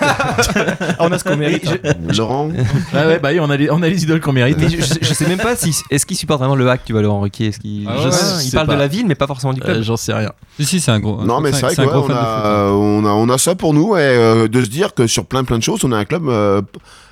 [1.00, 1.66] on a ce qu'on mérite.
[1.66, 1.92] hein.
[2.16, 2.50] Laurent
[2.92, 4.59] Ah ouais, bah oui, on a les, on a les idoles qu'on mérite.
[4.61, 6.92] Mais je, je- je sais même pas si est-ce qu'il supporte vraiment le hack, tu
[6.92, 7.48] vois, Laurent Ruquier?
[7.48, 8.74] Est-ce qu'il Ah je ouais, sais- je il parle pas.
[8.74, 9.78] de la ville, mais pas forcément du club.
[9.78, 10.32] Euh, J'en sais rien.
[10.59, 11.22] Si, si, c'est un gros.
[11.24, 12.16] Non, mais c'est vrai de foot.
[12.16, 15.26] a, on a, on a ça pour nous, et euh, de se dire que sur
[15.26, 16.28] plein plein de choses, on a un club.
[16.28, 16.61] euh,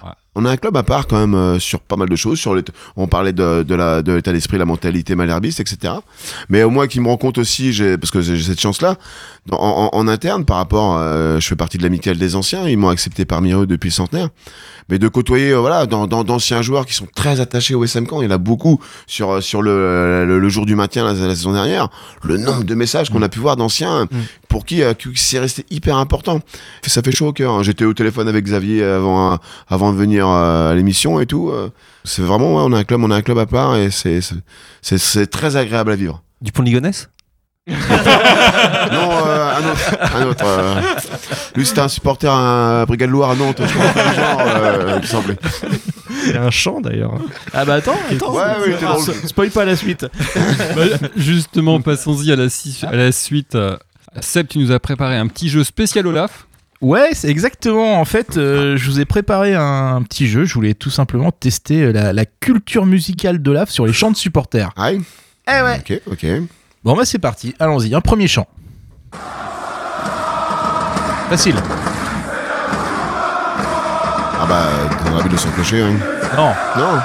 [0.04, 0.10] Ouais.
[0.36, 2.40] On a un club à part quand même euh, sur pas mal de choses.
[2.40, 2.62] Sur les,
[2.96, 5.94] on parlait de, de la de l'état d'esprit, la mentalité malherbiste, etc.
[6.48, 7.70] Mais au moins qui me rend compte aussi,
[8.00, 8.96] parce que j'ai cette chance-là,
[9.52, 12.78] en, en- en interne par rapport, euh, je fais partie de l'amicale des anciens, ils
[12.78, 14.28] m'ont accepté parmi eux depuis le centenaire.
[14.90, 18.06] Mais de côtoyer, euh, voilà, dans- dans- d'anciens joueurs qui sont très attachés au SM
[18.08, 21.04] Caen, il y en a beaucoup sur euh, sur le, le, le jour du maintien
[21.04, 21.88] la, la saison dernière.
[22.22, 24.06] Le nombre de messages qu'on a pu voir d'anciens
[24.48, 26.40] pour qui, euh, qui c'est resté hyper important.
[26.86, 27.52] Ça fait chaud au cœur.
[27.52, 27.62] hein.
[27.62, 29.38] J'étais au téléphone avec Xavier avant
[29.68, 31.50] avant de venir euh, à l'émission et tout.
[32.04, 34.20] C'est vraiment, ouais, on a un club, on a un club à part et c'est
[34.20, 34.34] c'est-
[34.82, 36.22] c'est c'est très agréable à vivre.
[36.42, 37.08] Du pont de Ligonnès?
[37.66, 37.76] Non,
[39.26, 40.14] euh, un autre.
[40.14, 40.80] Un autre euh.
[41.54, 45.06] Lui, c'était un supporter à Brigade Loire à Nantes, je crois, genre, euh, il me
[45.06, 45.36] semblait.
[46.26, 47.14] Il y a un chant d'ailleurs.
[47.52, 48.34] Ah bah attends, attends.
[48.34, 49.14] Ouais, était drôle.
[49.26, 50.06] Spoil pas la suite.
[50.76, 50.82] Bah,
[51.16, 53.56] justement, passons-y à la, si- à la suite.
[54.20, 56.46] Seb, tu nous as préparé un petit jeu spécial Olaf.
[56.80, 57.98] Ouais, c'est exactement.
[57.98, 60.44] En fait, euh, je vous ai préparé un, petit jeu.
[60.44, 64.70] Je voulais tout simplement tester la, la culture musicale d'Olaf sur les chants de supporters.
[64.76, 65.00] Aïe.
[65.48, 65.78] Eh ouais.
[65.78, 66.26] Ok, ok.
[66.84, 67.54] Bon bah c'est parti.
[67.58, 67.94] Allons-y.
[67.94, 68.46] Un premier chant.
[71.30, 71.56] Facile.
[74.40, 74.62] Ah bah,
[75.06, 75.94] dans la ville de son clocher, hein.
[76.36, 76.52] Non.
[76.76, 76.98] Non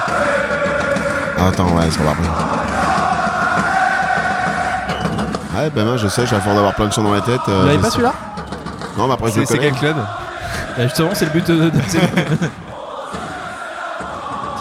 [1.38, 2.28] Ah, Attends, ouais, ça va après.
[5.56, 7.40] Ouais, ben moi, je sais, j'ai à force d'avoir plein de sons dans la tête.
[7.48, 8.12] euh, Vous l'avez pas celui-là
[8.98, 9.70] Non, mais après, je C'est le c'est connais.
[9.70, 11.54] quel club Bah, Justement, c'est le but de.
[11.70, 11.70] de-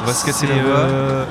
[0.01, 1.26] On va se casser la voix.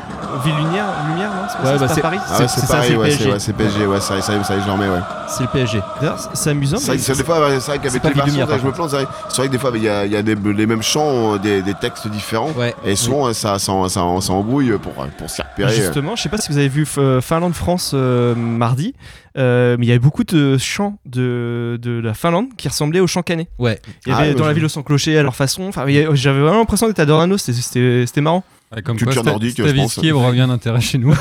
[0.44, 2.96] Ville Lumière, Lumière, non C'est pas Ouais, ça, bah, c'est pas Paris Ah ouais, c'est
[2.96, 3.24] ouais, PSG.
[3.24, 5.00] c'est ouais, c'est PSG, ouais, ça, ça, ça, je remets, ouais.
[5.28, 5.80] c'est le PSG.
[6.00, 6.76] D'ailleurs, c'est- amusant.
[6.78, 7.38] C'est des fois,
[7.70, 9.88] vrai qu'avec pas les versions, je me plante, c'est vrai, que des fois, il y
[9.88, 12.50] a, il y a des, les mêmes chants, euh, des, des textes différents.
[12.56, 12.74] Ouais.
[12.84, 15.72] Et souvent, ça, ça, ça, ça embrouille pour, pour s'y repérer.
[15.74, 18.94] Justement, je sais pas si vous avez vu euh, Finlande-France euh, mardi,
[19.36, 23.06] euh, mais il y avait beaucoup de chants de, de la Finlande qui ressemblaient aux
[23.06, 23.48] chants canets.
[23.58, 23.78] Ouais.
[24.06, 25.64] Il y Ah avait ouais, dans la ville au son clocher à leur façon.
[25.68, 27.06] Enfin, j'avais vraiment l'impression d'être à
[27.52, 28.42] c'était c'était marrant.
[28.74, 30.20] Ouais, comme Culture quoi, nordique, je Stavisky pense.
[30.20, 31.14] aura bien intérêt chez nous.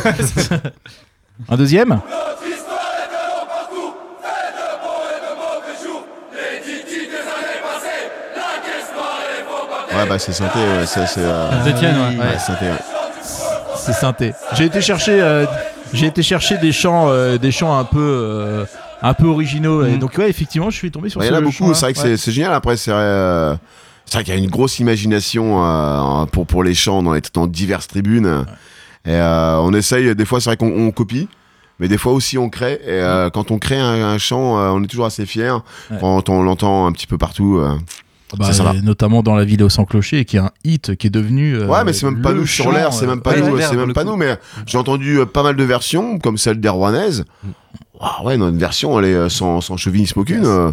[1.50, 2.02] Un deuxième.
[9.96, 11.08] Ouais, bah, c'est synthé, ouais, c'est.
[11.08, 12.18] c'est, euh, Étienne, ouais.
[12.24, 12.78] ouais, synthé, ouais.
[13.76, 14.34] c'est synthé.
[14.54, 15.46] J'ai été chercher, euh,
[15.94, 18.66] j'ai été chercher des chants, euh, des chants un peu, euh,
[19.02, 19.86] un peu originaux.
[19.86, 20.00] Et Mhm.
[20.00, 21.82] donc ouais, effectivement, je suis tombé sur Ouais, Il ce y en a beaucoup, c'est
[21.86, 22.06] vrai que Ouais.
[22.10, 22.54] c'est- c'est génial.
[22.54, 23.56] Après, c'est vrai, euh,
[24.08, 27.22] c'est vrai qu'il y a une grosse imagination euh, pour, pour les chants dans, les,
[27.34, 28.46] dans diverses tribunes.
[29.06, 31.28] Et euh, on essaye, des fois, c'est vrai qu'on on copie.
[31.80, 34.84] Mais des fois aussi on crée et euh, quand on crée un, un chant, on
[34.84, 35.98] est toujours assez fier Ouais.
[36.02, 37.62] quand on l'entend un petit peu partout.
[38.36, 41.54] Bah, Ça, notamment dans la vidéo sans clocher, qui est un hit qui est devenu.
[41.56, 43.76] euh, Ouais, mais c'est même pas nous sur l'air, c'est même pas ouais, nous, c'est
[43.76, 44.10] même pas coup.
[44.10, 44.16] nous.
[44.18, 47.26] Mais j'ai entendu pas mal de versions, comme celle des Rouennaises.
[48.00, 50.46] Waouh, ouais, notre version, elle est euh, sans, sans chauvinisme aucune.
[50.46, 50.68] euh,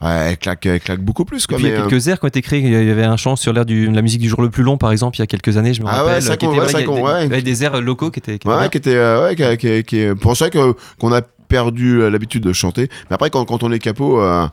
[0.00, 1.58] ouais, elle claque, elle claque beaucoup plus, Et quoi.
[1.58, 2.60] puis il y a quelques airs qui ont été créés.
[2.60, 4.78] Il y avait un chant sur l'air de la musique du jour le plus long,
[4.78, 6.22] par exemple, il y a quelques années, je me Ah ouais, rappelle.
[6.22, 7.26] ça qui était- ouais, ça il y a qu'on- des- ouais.
[7.28, 8.38] ouais, des airs locaux qui étaient.
[8.38, 12.08] qui étaient Ouais, euh, ouais, qui, qui, qui est- pour ça qu'on a perdu euh,
[12.10, 12.88] l'habitude de chanter.
[13.10, 14.46] Mais après, quand, quand on est capot, euh,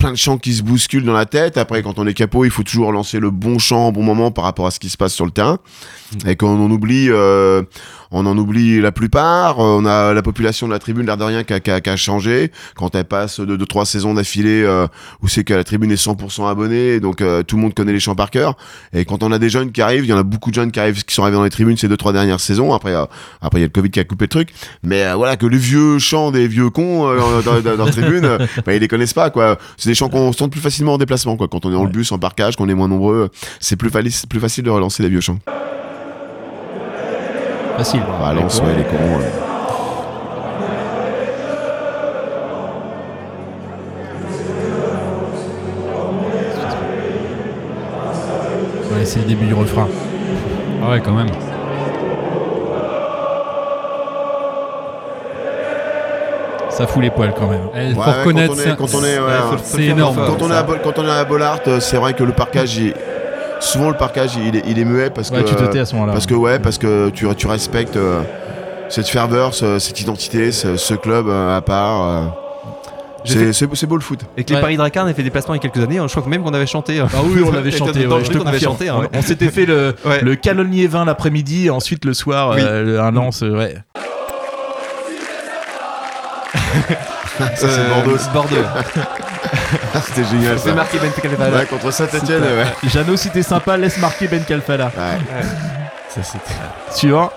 [0.00, 1.58] plein de chants qui se bousculent dans la tête.
[1.58, 4.30] Après, quand on est capot, il faut toujours lancer le bon chant au bon moment
[4.30, 5.58] par rapport à ce qui se passe sur le terrain.
[6.26, 7.62] Et quand on en oublie, euh,
[8.10, 9.60] on en oublie la plupart.
[9.60, 11.80] Euh, On a la population de la tribune, l'air de rien, qui a, qui a-
[11.80, 12.50] qui a changé.
[12.74, 14.86] Quand elle passe de, de trois saisons d'affilée, euh,
[15.22, 18.00] où c'est que la tribune est 100% abonnée, donc euh, tout le monde connaît les
[18.00, 18.56] chants par cœur.
[18.92, 20.72] Et quand on a des jeunes qui arrivent, il y en a beaucoup de jeunes
[20.72, 22.72] qui arrivent, qui sont arrivés dans les tribunes ces deux trois dernières saisons.
[22.74, 24.48] Après, après il y a le Covid qui a coupé le truc.
[24.82, 27.04] Mais voilà, que les vieux chants des vieux cons
[27.44, 28.22] dans, dans, dans la tribune,
[28.66, 29.56] bah, ils les connaissent pas quoi.
[29.76, 31.48] C'est des chants qu'on chante plus facilement en déplacement quoi.
[31.48, 34.40] Quand on est dans le bus, en parkage, qu'on est moins nombreux, c'est plus, plus
[34.40, 35.38] facile de relancer les vieux chants.
[37.76, 38.00] Facile.
[38.20, 39.18] Bah, Lance, ouais, les corons.
[39.18, 39.32] ouais.
[48.92, 49.88] Ouais, c'est le début du refrain.
[50.84, 51.28] Ah ouais, quand même.
[56.80, 57.60] Ça fout les poils quand même.
[57.74, 59.56] Il Ouais, faut ouais, reconnaître quand on est, on hein.
[59.62, 60.16] c'est énorme.
[60.26, 62.76] quand on est à, quand on est à Bollard, euh, c'est vrai que le parkage,
[62.76, 62.94] il-
[63.60, 65.84] souvent le parkage, il est, il est muet parce Ouais, que tu te tais à
[65.84, 66.12] ce moment-là.
[66.12, 68.20] parce que ouais, parce que tu, tu respectes euh,
[68.88, 72.02] cette ferveur, ce- cette identité, ce, ce club euh, à part.
[72.02, 72.24] euh.
[73.26, 74.20] C'est fait- c'est- c'est beau le foot.
[74.38, 74.60] Et que les.
[74.62, 76.42] Paris Drakkar avaient fait des déplacements il y a quelques années, je crois que même
[76.42, 77.00] qu'on avait chanté.
[77.00, 78.06] euh, Ah oui, on l'avait chanté.
[78.06, 78.88] Ouais, je te on avait chanté.
[78.88, 79.08] hein, On- ouais.
[79.14, 80.22] On s'était fait le, Ouais.
[80.22, 82.62] le calonnier 20 l'après-midi et ensuite le soir Oui.
[82.62, 83.42] euh, le- un lance.
[83.42, 83.74] Ouais.
[87.38, 88.16] Ça, c'est Euh, Bordeaux.
[88.32, 88.56] Bordeaux.
[90.06, 90.74] C'était génial C'est ça.
[90.74, 91.56] marqué Ben Calvada.
[91.56, 92.88] Ouais, contre Saint-Etienne, ouais.
[92.88, 94.86] Jeannot, si t'es sympa, laisse marquer Ben Kalfala.
[94.86, 95.42] Ouais.
[96.08, 96.54] Ça, c'était-
[96.94, 97.30] Suivant.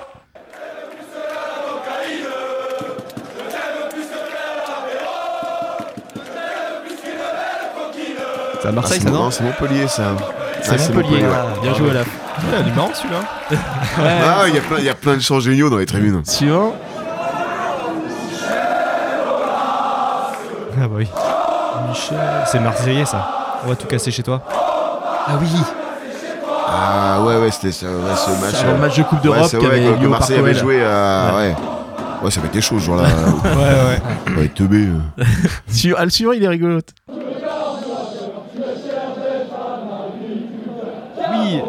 [8.61, 10.03] C'est à Ah, Marseille, c'est ça, non non, c'est Montpellier ça.
[10.61, 11.21] C'est Ah, Montpellier.
[11.23, 11.27] ouais.
[11.27, 11.61] ouais.
[11.61, 12.07] Bien joué, Olaf.
[12.61, 13.19] il est marrant celui-là.
[13.99, 16.21] Ah, il y a plein- il y a plein de chants géniaux dans les tribunes.
[16.25, 16.73] Suivant.
[20.83, 21.07] Ah bah oui.
[21.87, 22.17] Michel.
[22.45, 23.25] C'est Marseillais ça.
[23.65, 24.41] On va tout casser chez toi.
[24.51, 25.47] Ah oui.
[26.67, 28.55] Ah ouais, ouais, c'était ça, ouais, ce match.
[28.61, 30.09] Avant le euh, match de Coupe ouais, d'Europe c'est qui avait que, lieu que au
[30.09, 31.31] Marseille Parc avait joué à.
[31.37, 31.55] Ouais.
[32.21, 33.03] Ouais, ça avait été chaud ce jour-là.
[33.45, 33.51] Ouais
[34.35, 34.37] ouais.
[34.41, 34.87] ouais, teubé.
[34.87, 35.23] euh.
[35.67, 36.79] Su- Ah, le suivant, il est rigolo.
[41.31, 41.61] Oui.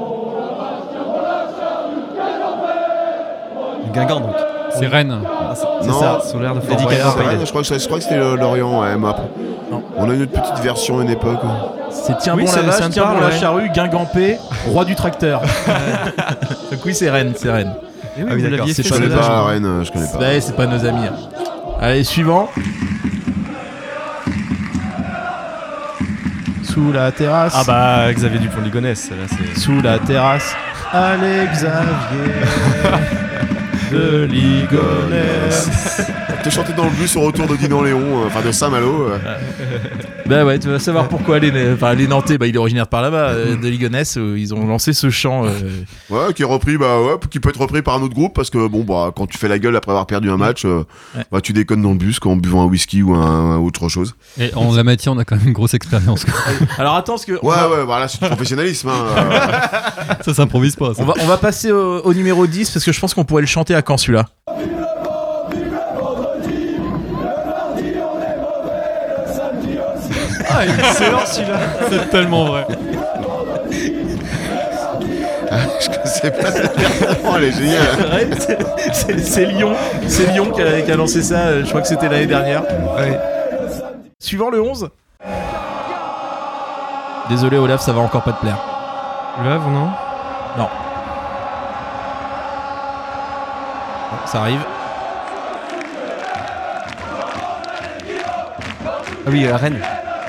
[3.92, 4.43] Guingamp donc.
[4.78, 5.18] C'est Rennes.
[5.80, 6.00] C'est Non.
[6.00, 6.20] ça.
[6.28, 6.84] Sur l'air de Fort je
[7.50, 9.82] crois que, je crois que c'était Lorient, ouais, Non.
[9.96, 11.38] On a une autre petite version à une époque.
[11.90, 14.38] C'est tiens Oui, bon c'est- la vache, ça me tiens parle, bon la charrue, Guingampé,
[14.68, 15.40] roi du tracteur.
[16.70, 17.72] Donc oui, c'est Rennes, c'est Rennes.
[18.16, 20.40] Eh oui, Ah oui, d'accord, c'est pas pas je- Rennes, je connais pas.
[20.40, 21.06] C'est pas nos amis.
[21.06, 21.14] hein.
[21.80, 22.48] Allez, suivant.
[26.62, 27.54] Sous la terrasse.
[27.56, 29.60] Ah bah Xavier Dupont de Ligonnès, là c'est.
[29.60, 30.54] Sous la terrasse.
[30.92, 31.78] Allez Xavier
[33.90, 35.68] de Ligonnès.
[36.44, 39.08] T'es chanté dans le bus au retour de Dinan Léon, euh, enfin de Saint-Malo.
[39.08, 39.18] euh.
[40.26, 42.88] Bah ouais, tu vas savoir pourquoi les, enfin, les Nantais, bah, il est originaire de
[42.88, 45.44] par là-bas, euh, de Ligonnès, où ils ont lancé ce chant.
[45.44, 45.50] euh,
[46.08, 48.48] Ouais, qui est repris, bah ouais, qui peut être repris par un autre groupe parce
[48.48, 50.84] que bon, bah quand tu fais la gueule après avoir perdu un match, euh,
[51.14, 51.24] Ouais.
[51.30, 54.14] bah tu déconnes dans le bus quand en buvant un whisky ou un, autre chose.
[54.38, 56.24] Et en la matière, on a quand même une grosse expérience.
[56.24, 56.34] quoi.
[56.78, 58.88] Alors attends, parce que Ouais, va- ouais, voilà, c'est du professionnalisme.
[58.88, 60.14] Hein, euh.
[60.24, 60.94] ça s'improvise pas.
[60.94, 61.02] ça.
[61.02, 63.42] On va, on va passer au, au numéro 10 parce que je pense qu'on pourrait
[63.42, 63.98] le chanter à quand
[70.56, 71.58] Ah excellent celui-là.
[71.90, 72.66] C'est tellement vrai.
[75.80, 78.28] je sais pas cette version, elle est géniale.
[79.22, 79.72] C'est- Lyon,
[80.08, 82.62] c'est Lyon qui a, qui a lancé ça, euh, je crois que c'était l'année dernière.
[84.18, 84.88] Suivant le 11
[87.28, 88.58] Désolé Olaf, ça va encore pas te plaire.
[89.42, 89.88] Le Havre non?
[90.56, 90.68] Bon,
[94.26, 94.60] ça arrive.
[99.26, 99.80] Ah oui, la Rennes.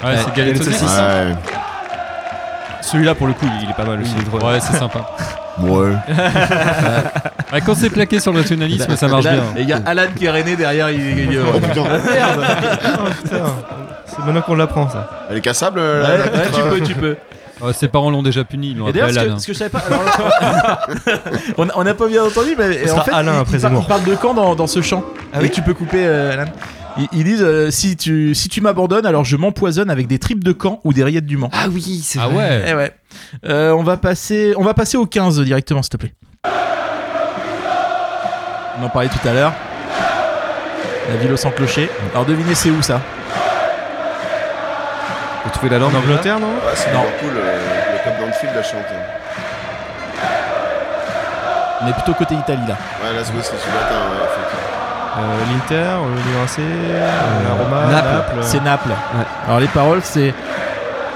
[0.03, 0.81] Ouais, c'est Galette Saucisse.
[0.83, 1.33] Ouais.
[2.81, 4.13] Celui-là pour le coup il est pas mal aussi.
[4.31, 5.05] Ouais, c'est sympa.
[5.59, 5.93] Ouais.
[7.51, 9.43] Ah, quand c'est plaqué sur le nationalisme, ça marche Là, bien.
[9.57, 10.91] Et il y a Alan qui est rené derrière.
[10.91, 11.81] Il, il- il- Oh putain.
[11.81, 13.37] Oh, putain.
[14.05, 15.09] C'est maintenant qu'on l'apprend ça.
[15.29, 17.15] Elle est cassable Ouais, la- ouais, tu peux, tu peux.
[17.65, 18.71] Ah, ses parents l'ont déjà puni.
[18.71, 19.39] Ils l'ont Et d'ailleurs, appelé ce, que- Alain.
[19.39, 20.87] ce que je savais pas, alors,
[21.57, 23.81] on on n'a pas bien entendu, mais en fait, Alain il- il, par- Zemmour.
[23.83, 25.03] il parle de quand dans, dans ce chant?
[25.33, 26.51] Ah Et oui tu peux couper, euh, Alan?
[26.97, 30.43] Ils, ils disent euh, si tu si tu m'abandonnes, alors je m'empoisonne avec des tripes
[30.43, 31.49] de camp ou des rillettes du Mans.
[31.53, 32.35] Ah oui, c'est Ah vrai.
[32.35, 32.63] ouais.
[32.67, 32.91] Eh ouais.
[33.45, 36.13] Euh, on va passer, on va passer au 15 directement, s'il te plaît.
[38.79, 39.53] On en parlait tout à l'heure.
[41.09, 41.89] La ville au sans clocher.
[42.13, 42.99] Alors devinez c'est où ça?
[45.43, 45.93] Faut trouver la langue.
[45.95, 46.47] En Angleterre, non?
[46.47, 47.01] Ouais, c'est Non.
[47.01, 47.59] Liverpool, euh,
[47.93, 48.85] le club d'Anfield la chante.
[51.81, 52.75] On est plutôt côté Italie là.
[53.03, 54.64] Ouais, là, c'est c'est latin, ouais, effectivement.
[55.17, 57.09] Euh, L'Inter, euh, le AC, euh,
[57.47, 58.07] la Roma, Naples.
[58.15, 58.37] Naples.
[58.41, 58.89] C'est Naples.
[58.89, 59.25] Ouais.
[59.47, 60.33] Alors les paroles c'est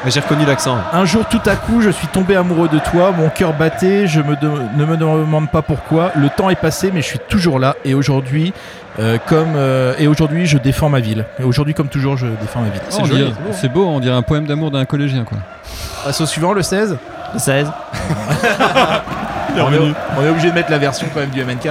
[0.05, 0.77] Mais j'ai reconnu l'accent.
[0.93, 4.21] Un jour tout à coup je suis tombé amoureux de toi, mon cœur battait, je
[4.21, 6.11] me de- ne me demande pas pourquoi.
[6.15, 8.53] Le temps est passé mais je suis toujours là et aujourd'hui
[8.99, 11.25] euh, comme euh, et aujourd'hui je défends ma ville.
[11.37, 12.81] Et aujourd'hui comme toujours je défends ma ville.
[12.93, 15.37] Oh, on dirait- C'est beau, on dirait un poème d'amour d'un collégien quoi.
[16.05, 16.97] Passe au suivant le 16.
[17.33, 17.67] Le 16.
[19.57, 19.79] on, est,
[20.17, 21.67] on est obligé de mettre la version quand même du MNK.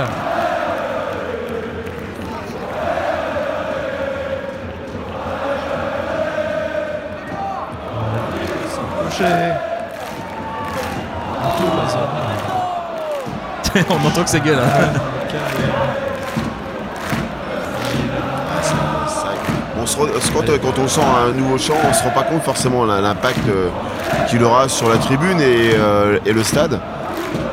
[13.91, 14.59] on entend que ça gueule.
[14.59, 15.01] hein.
[19.81, 19.97] On se
[20.33, 23.39] quand, quand on sent un nouveau chant, on se rend pas compte forcément l'im- l'impact
[23.49, 23.69] euh,
[24.29, 26.79] qu'il aura sur la tribune et, euh, et le stade.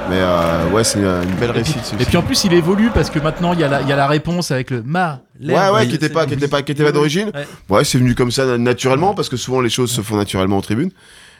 [0.09, 1.77] Mais euh, ouais, c'est une, belle réussite.
[1.77, 2.05] Et ceci.
[2.05, 3.95] puis en plus il évolue parce que maintenant il y, a la- il y a
[3.95, 5.21] la réponse avec le ma.
[5.43, 7.31] Ouais, ouais, qui était pas, qui était pas, qui était pas d'origine.
[7.33, 7.47] Ouais.
[7.77, 10.57] Ouais, c'est venu comme ça na- naturellement parce que souvent les choses se font naturellement
[10.57, 10.91] en tribune.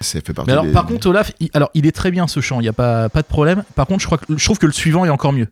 [0.02, 0.48] Ça fait partie.
[0.48, 2.64] Mais alors, des- par contre, Olaf, il, alors, il est très bien ce chant, il
[2.64, 3.64] n'y a pas, pas de problème.
[3.76, 5.48] Par contre, je, crois que, je trouve que le suivant est encore mieux.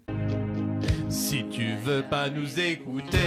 [1.09, 3.18] Si tu veux pas nous écouter,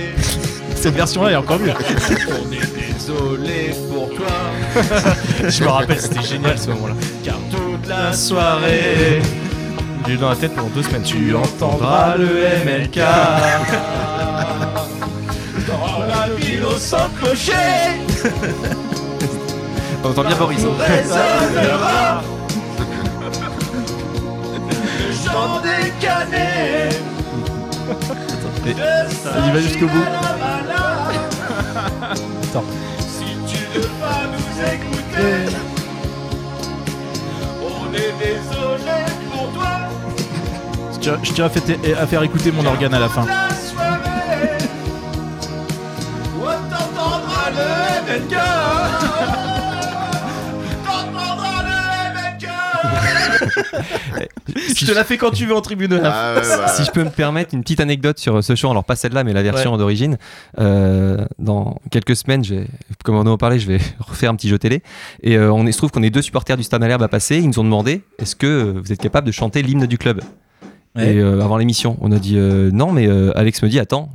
[0.74, 1.72] Cette version-là est encore mieux.
[1.72, 4.26] on est désolé pour toi.
[5.48, 6.94] Je me rappelle, c'était génial ce moment-là.
[7.24, 9.22] Car toute la soirée,
[10.06, 11.02] J'ai eu dans la tête pendant deux semaines.
[11.02, 12.26] tu entendras le
[12.64, 12.98] MLK.
[15.66, 17.52] Dans la ville au sans clocher,
[20.04, 20.58] On entend bien Boris.
[20.58, 22.22] résonnera
[24.68, 27.00] le chant des canets.
[28.66, 30.04] Il va jusqu'au bout.
[32.44, 32.64] Attends.
[33.00, 35.36] Si tu veux pas nous écouter,
[37.96, 38.98] est désolé
[39.30, 39.72] pour toi.
[41.22, 43.24] Je tiens, à, faire écouter mon organe à la fin.
[43.26, 44.58] La soirée,
[46.40, 48.26] on t'entendra le
[54.76, 56.00] Je te la fais quand tu veux en tribune.
[56.02, 56.42] Ah ouais,
[56.74, 59.32] Si je peux me permettre une petite anecdote sur ce chant, alors pas celle-là, mais
[59.32, 60.18] la version d'origine.
[60.58, 62.42] Euh, dans quelques semaines,
[63.04, 64.82] comme on en a parlé, je vais refaire un petit jeu télé.
[65.22, 67.38] Et euh, on est, se trouve qu'on est deux supporters du Stade Malherbe à passer.
[67.38, 70.20] Ils nous ont demandé est-ce que vous êtes capable de chanter l'hymne du club?
[70.96, 71.14] Ouais.
[71.14, 74.10] Et euh, avant l'émission, on a dit euh, non, mais euh, Alex me dit attends.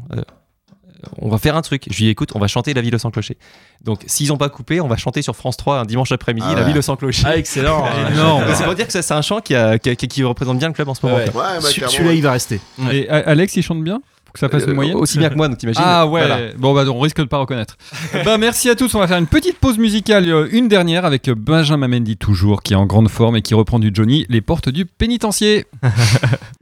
[1.20, 1.84] On va faire un truc.
[1.90, 3.38] Je lui dis écoute, on va chanter La Ville sans clocher.
[3.84, 6.56] Donc, s'ils n'ont pas coupé, on va chanter sur France 3 un dimanche après-midi Ah
[6.56, 6.72] La ouais.
[6.74, 7.24] Ville sans clocher.
[7.26, 7.86] Ah, excellent.
[8.14, 8.46] Énorme.
[8.46, 10.58] Donc, C'est pour dire que ça, c'est un chant qui, a- qui, a- qui représente
[10.60, 11.18] bien le club en ce moment.
[11.18, 11.26] Ouais.
[11.26, 12.60] ouais, bah, Celui-là, il va rester.
[12.92, 14.02] Et Alex, il chante bien?
[14.26, 15.82] Pour que ça fasse Euh, une moyenne Aussi bien que moi, donc t'imagines.
[15.86, 16.54] Ah ouais, Voilà.
[16.58, 17.76] bon bah on risque de pas reconnaître.
[18.24, 21.28] bah merci à tous, on va faire une petite pause musicale, euh, une dernière avec
[21.28, 24.40] euh, Benjamin Mendy toujours, qui est en grande forme et qui reprend du Johnny, les
[24.40, 25.66] portes du pénitencier.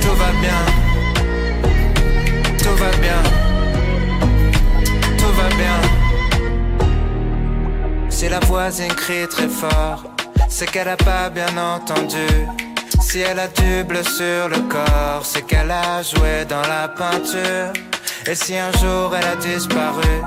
[0.00, 0.78] Tout va bien.
[2.58, 3.22] Tout va bien,
[5.16, 5.80] tout va bien.
[8.10, 10.04] Si la voisine crie très fort,
[10.48, 12.26] c'est qu'elle a pas bien entendu.
[13.00, 17.72] Si elle a du bleu sur le corps, c'est qu'elle a joué dans la peinture.
[18.26, 20.22] Et si un jour elle a disparu,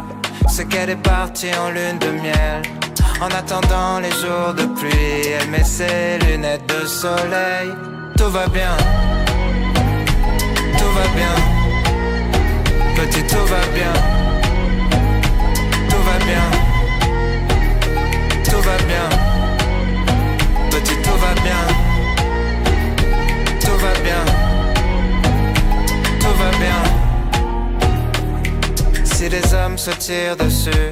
[0.47, 2.80] c'est qu'elle est partie en lune de miel.
[3.21, 7.71] En attendant les jours de pluie, elle met ses lunettes de soleil.
[8.17, 8.75] Tout va bien,
[10.79, 11.35] tout va bien.
[12.95, 13.93] Petit, tout va bien,
[15.87, 16.45] tout va bien,
[18.43, 19.07] tout va bien.
[20.71, 21.63] Petit, tout va bien,
[23.59, 24.23] tout va bien,
[26.19, 26.81] tout va bien.
[29.03, 30.91] Si les hommes se tirent dessus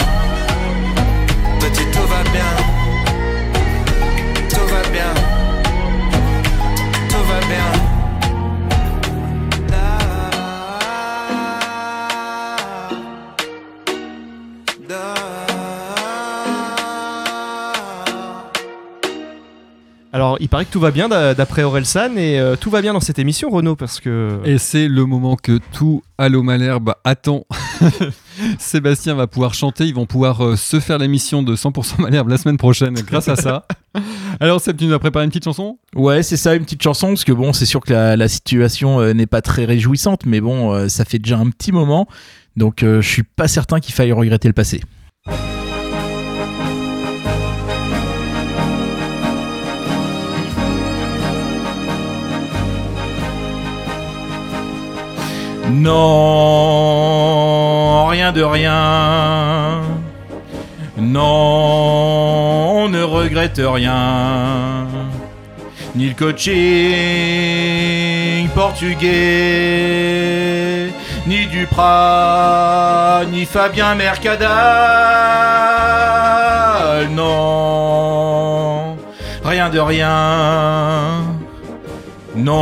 [20.41, 22.99] Il paraît que tout va bien d'a- d'après Orelsan et euh, tout va bien dans
[22.99, 24.39] cette émission, Renaud, parce que.
[24.43, 27.45] Et c'est le moment que tout Allo Malherbe attend.
[28.59, 32.37] Sébastien va pouvoir chanter, ils vont pouvoir euh, se faire l'émission de 100% Malherbe la
[32.37, 33.65] semaine prochaine grâce à ça.
[34.39, 35.77] Alors Seb, tu nous as préparé une petite chanson?
[35.95, 38.99] Ouais, c'est ça, une petite chanson, parce que bon, c'est sûr que la, la situation
[38.99, 42.07] euh, n'est pas très réjouissante, mais bon, euh, ça fait déjà un petit moment,
[42.55, 44.81] donc euh, je suis pas certain qu'il faille regretter le passé.
[55.71, 57.07] Non,
[58.07, 59.81] rien de rien.
[60.97, 61.21] Non,
[62.83, 64.87] on ne regrette rien.
[65.95, 66.51] Ni le coaching
[68.53, 69.09] portugais,
[71.25, 74.49] ni Duprat, ni Fabien Mercadal.
[77.11, 78.97] Non,
[79.43, 81.40] rien de rien.
[82.35, 82.53] Non,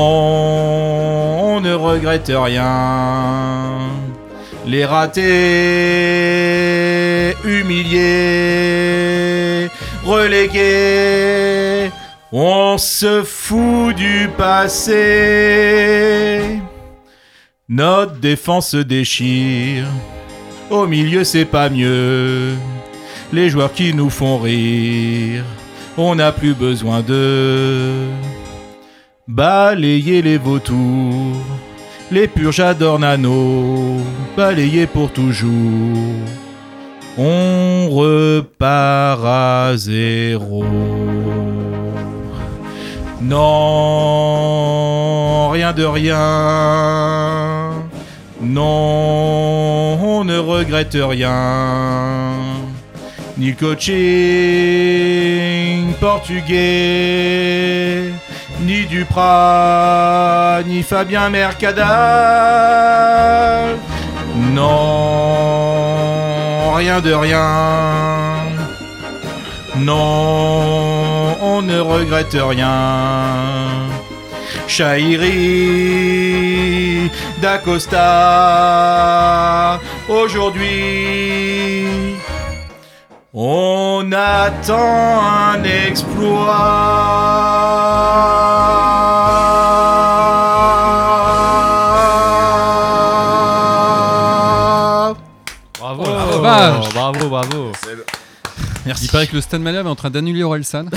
[1.56, 3.78] on ne regrette rien.
[4.66, 5.22] Les ratés,
[7.46, 8.10] humiliés,
[10.04, 11.92] relégués,
[12.32, 15.00] on se fout du passé.
[17.68, 19.86] Notre défense se déchire.
[20.72, 22.56] Au milieu, c'est pas mieux.
[23.32, 25.44] Les joueurs qui nous font rire,
[25.98, 28.08] on n'a plus besoin d'eux.
[29.30, 31.38] Balayer les vautours,
[32.10, 32.64] les purges
[33.00, 33.98] Nano,
[34.36, 36.26] balayer pour toujours.
[37.16, 40.66] On repart à zéro.
[43.22, 43.50] Non,
[45.50, 46.18] rien de rien.
[48.42, 52.34] Non, on ne regrette rien.
[53.38, 54.00] Ni le coaching
[56.00, 57.30] portugais,
[58.62, 61.88] ni Duprat, ni Fabien Mercadal.
[64.54, 65.94] Non,
[66.74, 68.46] rien de rien.
[69.78, 73.88] Non, on ne regrette rien.
[74.68, 75.30] Chahiri,
[77.42, 78.00] d'Acosta,
[80.08, 81.86] aujourd'hui,
[83.34, 87.20] on attend un exploit.
[96.42, 96.94] Vache.
[96.94, 97.72] bravo, bravo.
[98.86, 99.06] Merci.
[99.06, 100.86] Il paraît que le Stade Malherbe est en train d'annuler Orelsan.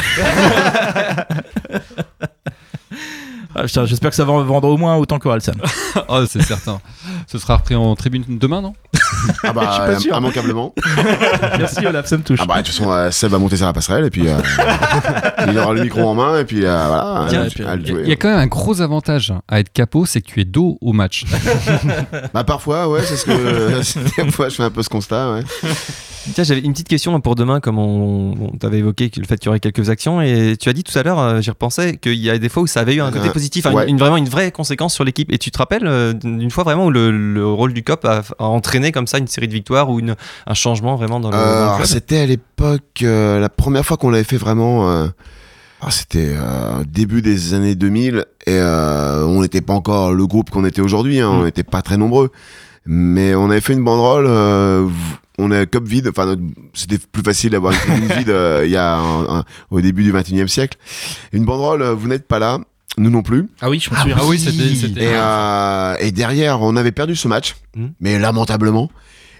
[3.62, 5.52] Ah, J'espère que ça va en vendre au moins autant qu'Oralsan.
[6.08, 6.80] oh, c'est certain.
[7.26, 8.74] Ce sera repris en tribune demain, non?
[9.44, 10.16] Ah bah, Je suis pas sûr.
[10.18, 10.74] immanquablement.
[11.58, 12.38] Merci Olaf, ça me touche.
[12.42, 14.36] Ah bah, de toute façon, euh, Seb va monter sur la passerelle et puis euh,
[15.48, 17.76] il aura le micro en main et puis euh, voilà, Tiens, à- et puis, à
[17.76, 18.02] le Il y a- jouer.
[18.04, 20.44] il y a quand même un gros avantage à être capot, c'est que tu es
[20.44, 21.24] dos au match.
[22.34, 25.40] Bah parfois, ouais, c'est ce que des fois je fais un peu ce constat, ouais.
[26.34, 29.38] Tiens, j'avais une petite question pour demain, comme on, on t'avait évoqué que le fait
[29.38, 31.96] qu'il y aurait quelques actions, et tu as dit tout à l'heure, euh, j'y repensais,
[31.96, 33.88] qu'il y a des fois où ça avait eu un côté Euh, positif, ouais.
[33.90, 35.30] une, vraiment une vraie conséquence sur l'équipe.
[35.32, 38.22] Et tu te rappelles euh, d'une fois vraiment où le, le rôle du COP a,
[38.38, 40.14] a entraîné comme ça une série de victoires ou une,
[40.46, 44.24] un changement vraiment dans le, Euh, c'était à l'époque, euh, la première fois qu'on l'avait
[44.24, 44.88] fait vraiment.
[44.90, 45.06] euh,
[45.80, 50.48] ah, c'était euh, début des années 2000 et euh, on n'était pas encore le groupe
[50.50, 51.18] qu'on était aujourd'hui.
[51.20, 51.36] hein, Mm.
[51.40, 52.30] On n'était pas très nombreux,
[52.86, 54.26] mais on avait fait une banderole.
[54.28, 54.86] euh,
[55.38, 56.08] on est cup vide.
[56.08, 56.36] Enfin,
[56.74, 58.32] c'était plus facile d'avoir une vide
[58.64, 60.78] il y a un- un- au début du 21e siècle.
[61.32, 62.58] Une banderole, vous n'êtes pas là,
[62.98, 63.48] nous non plus.
[63.60, 64.16] Ah oui, je me souviens.
[64.18, 67.88] Ah oui, c'était- c'était- Et, euh, et derrière, on avait perdu ce match, Hmm.
[68.00, 68.90] mais lamentablement.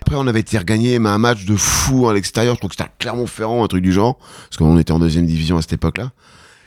[0.03, 2.55] Après, on avait été regagné, mais un match de fou à l'extérieur.
[2.55, 5.27] Je crois que c'était à Clermont-Ferrand, un truc du genre, parce qu'on était en deuxième
[5.27, 6.11] division à cette époque-là.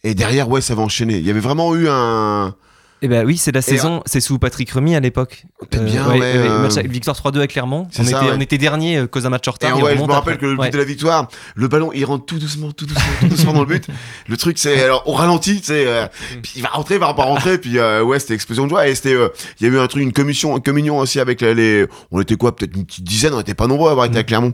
[0.03, 1.17] Et derrière, ouais, ça va enchaîner.
[1.17, 2.55] Il y avait vraiment eu un.
[3.01, 5.43] Eh ben oui, c'est la saison, c'est sous Patrick Remy à l'époque.
[5.69, 7.87] Peut-être bien, ouais, euh, match victoire 3-2 à Clermont.
[7.91, 8.35] C'est On, ça, était, ouais.
[8.37, 9.79] on était dernier euh, cause d'un match en Et retard.
[9.79, 12.25] et on je me rappelle que le but de la victoire, le ballon, il rentre
[12.25, 13.85] tout doucement, tout doucement, tout doucement, dans le but.
[14.27, 16.07] Le truc, c'est alors au ralenti, tu sais, euh,
[16.41, 18.87] puis il va rentrer, il va pas rentrer, puis euh, ouais, c'était explosion de joie.
[18.87, 19.27] Et c'était, euh,
[19.59, 22.35] il y a eu un truc, une communion, une communion aussi avec les, on était
[22.37, 24.53] quoi, peut-être une petite dizaine, on était pas nombreux à avoir été à Clermont.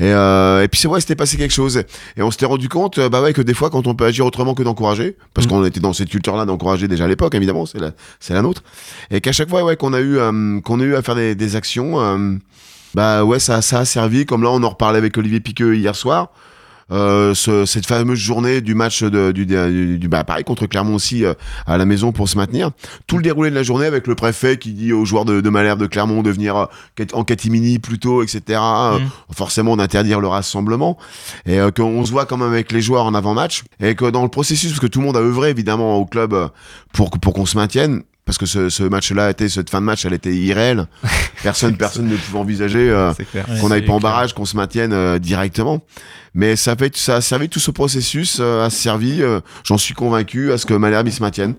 [0.00, 1.84] Et, euh, et puis c'est vrai, c'était passé quelque chose.
[2.16, 4.26] Et on s'était rendu compte, euh, bah ouais, que des fois, quand on peut agir
[4.26, 7.78] autrement que d'encourager, parce qu'on était dans cette culture-là d'encourager déjà à l'époque, évidemment, c'est
[8.20, 8.62] c'est la nôtre.
[9.10, 11.56] Et qu'à chaque fois, ouais, qu'on a eu, euh, qu'on a eu à faire des,
[11.56, 12.00] actions.
[12.00, 12.36] euh,
[12.94, 14.26] bah ça, ça a servi.
[14.26, 16.30] Comme là, on en reparlait avec Olivier Piqueux hier soir.
[16.92, 20.94] Euh, ce- cette fameuse journée du match de, du, du, du- bah, pareil contre Clermont
[20.94, 21.32] aussi euh,
[21.66, 22.70] à la maison pour se maintenir.
[23.06, 25.48] Tout le déroulé de la journée avec le préfet qui dit aux joueurs de, de
[25.50, 26.66] Malherbe de Clermont de venir euh,
[27.14, 28.42] en catimini plus tôt, etc.
[28.60, 28.98] Euh,
[29.34, 30.98] Forcément d'interdire le rassemblement
[31.46, 34.22] et euh, qu'on se voit quand même avec les joueurs en avant-match et que dans
[34.22, 36.34] le processus, parce que tout le monde a œuvré évidemment au club
[36.92, 38.02] pour pour qu'on se maintienne.
[38.24, 40.86] Parce que ce, ce match-là était, cette fin de match, elle était irréelle.
[41.42, 43.12] Personne, personne ne pouvait envisager euh,
[43.60, 44.12] qu'on n'aille pas en clair.
[44.12, 45.82] barrage, qu'on se maintienne euh, directement.
[46.34, 49.20] Mais ça, fait, ça a servi tout ce processus, euh, a servi,
[49.64, 51.54] j'en suis convaincu, à ce que Malherbe il se maintienne.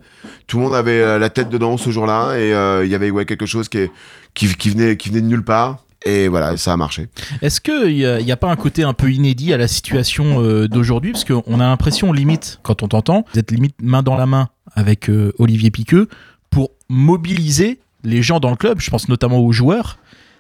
[0.48, 2.52] Tout le monde avait la tête dedans ce jour-là et
[2.86, 3.92] il y avait ouais, quelque chose qui, est-
[4.34, 5.80] qui, qui, venait, qui venait de nulle part.
[6.06, 7.08] Et voilà, ça a marché.
[7.42, 10.42] Est-ce qu'il n'y a, y a pas un côté un peu inédit à la situation
[10.42, 11.12] euh, d'aujourd'hui?
[11.14, 14.50] Parce qu'on a l'impression, limite, quand on t'entend, vous êtes limite main dans la main
[14.76, 16.08] avec euh, Olivier Piqueux
[16.54, 19.98] pour mobiliser les gens dans le club, je pense notamment aux joueurs.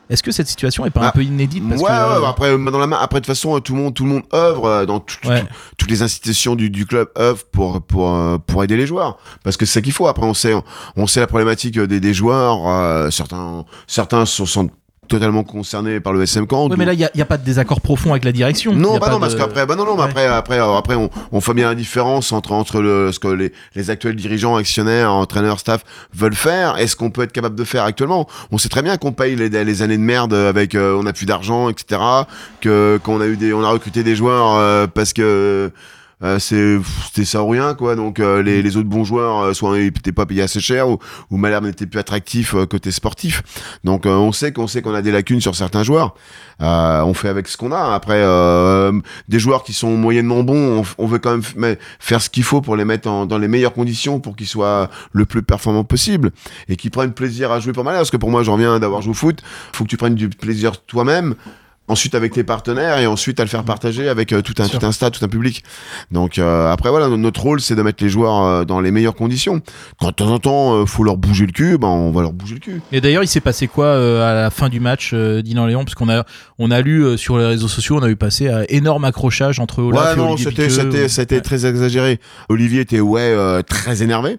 [0.10, 2.22] Est-ce que cette situation est pas un Ah, peu inédite parce ouais, que, euh, ouais,
[2.22, 2.98] bah après, main dans la main.
[3.00, 5.40] Après, de toute façon, tout le monde, tout le monde œuvre euh, dans tout- Ouais.
[5.42, 5.48] tout-
[5.78, 9.18] toutes les institutions du, du club œuvrent pour pour euh, pour aider les joueurs.
[9.46, 10.08] Parce que c'est ça qu'il faut.
[10.08, 10.54] Après, on sait
[10.98, 12.68] on sait la problématique des, des joueurs.
[12.68, 14.72] euh, certains certains se sentent
[15.14, 16.70] totalement concernés par le SM Camp.
[16.70, 18.74] Ouais, mais là, il n'y a, pas de désaccord profond avec la direction.
[18.74, 20.10] Non, bah non, de- parce qu'après, bah non, non, mais Ouais.
[20.10, 23.28] après, après, alors après, on, on fait bien la différence entre entre le ce que
[23.28, 25.84] les, les actuels dirigeants, actionnaires, entraîneurs, staff
[26.16, 28.28] veulent faire et ce qu'on peut être capable de faire actuellement.
[28.52, 31.14] On sait très bien qu'on paye les, les années de merde avec, euh, on a
[31.14, 32.02] plus d'argent, etc.
[32.62, 35.72] Que qu'on a eu des, on a recruté des joueurs euh, parce que
[36.24, 37.96] euh, c'est c'était ça ou rien quoi.
[37.96, 40.88] Donc euh, les, les autres bons joueurs euh, soit ils n'étaient pas payés assez cher
[40.90, 40.98] ou,
[41.30, 43.44] ou Malherbe n'était plus attractif euh, côté sportif.
[43.84, 46.16] Donc on sait qu'on sait qu'on a des lacunes sur certains joueurs.
[46.60, 47.94] On fait avec ce qu'on a.
[47.94, 48.22] Après
[49.28, 52.62] des joueurs qui sont moyennement bons on, on veut quand même faire ce qu'il faut
[52.62, 56.32] pour les mettre en- dans les meilleures conditions pour qu'ils soient le plus performants possible
[56.70, 58.02] et qu'ils prennent plaisir à jouer pour Malherbe.
[58.04, 59.42] Parce que pour moi j'en reviens d'avoir joué au foot.
[59.74, 61.36] Faut que tu prennes du plaisir toi-même
[61.90, 64.84] ensuite avec tes partenaires et ensuite à le faire partager avec euh, tout un tout
[64.86, 65.64] un stade tout un public.
[66.12, 69.16] Donc euh, après voilà notre rôle c'est de mettre les joueurs euh, dans les meilleures
[69.16, 69.62] conditions.
[70.00, 72.54] Quand de temps en temps faut leur bouger le cul ben on va leur bouger
[72.56, 72.82] le cul.
[72.92, 75.84] Et d'ailleurs, il s'est passé quoi à la fin du match Dinan Léon?
[75.84, 76.24] Parce qu'on a,
[76.58, 79.82] on a lu sur les réseaux sociaux, on a eu passé à énorme accrochage entre
[79.84, 81.42] Olaf ouais et non Olivier c'était c'était c'était Ouais.
[81.42, 82.20] très exagéré.
[82.50, 84.38] Olivier était ouais très énervé.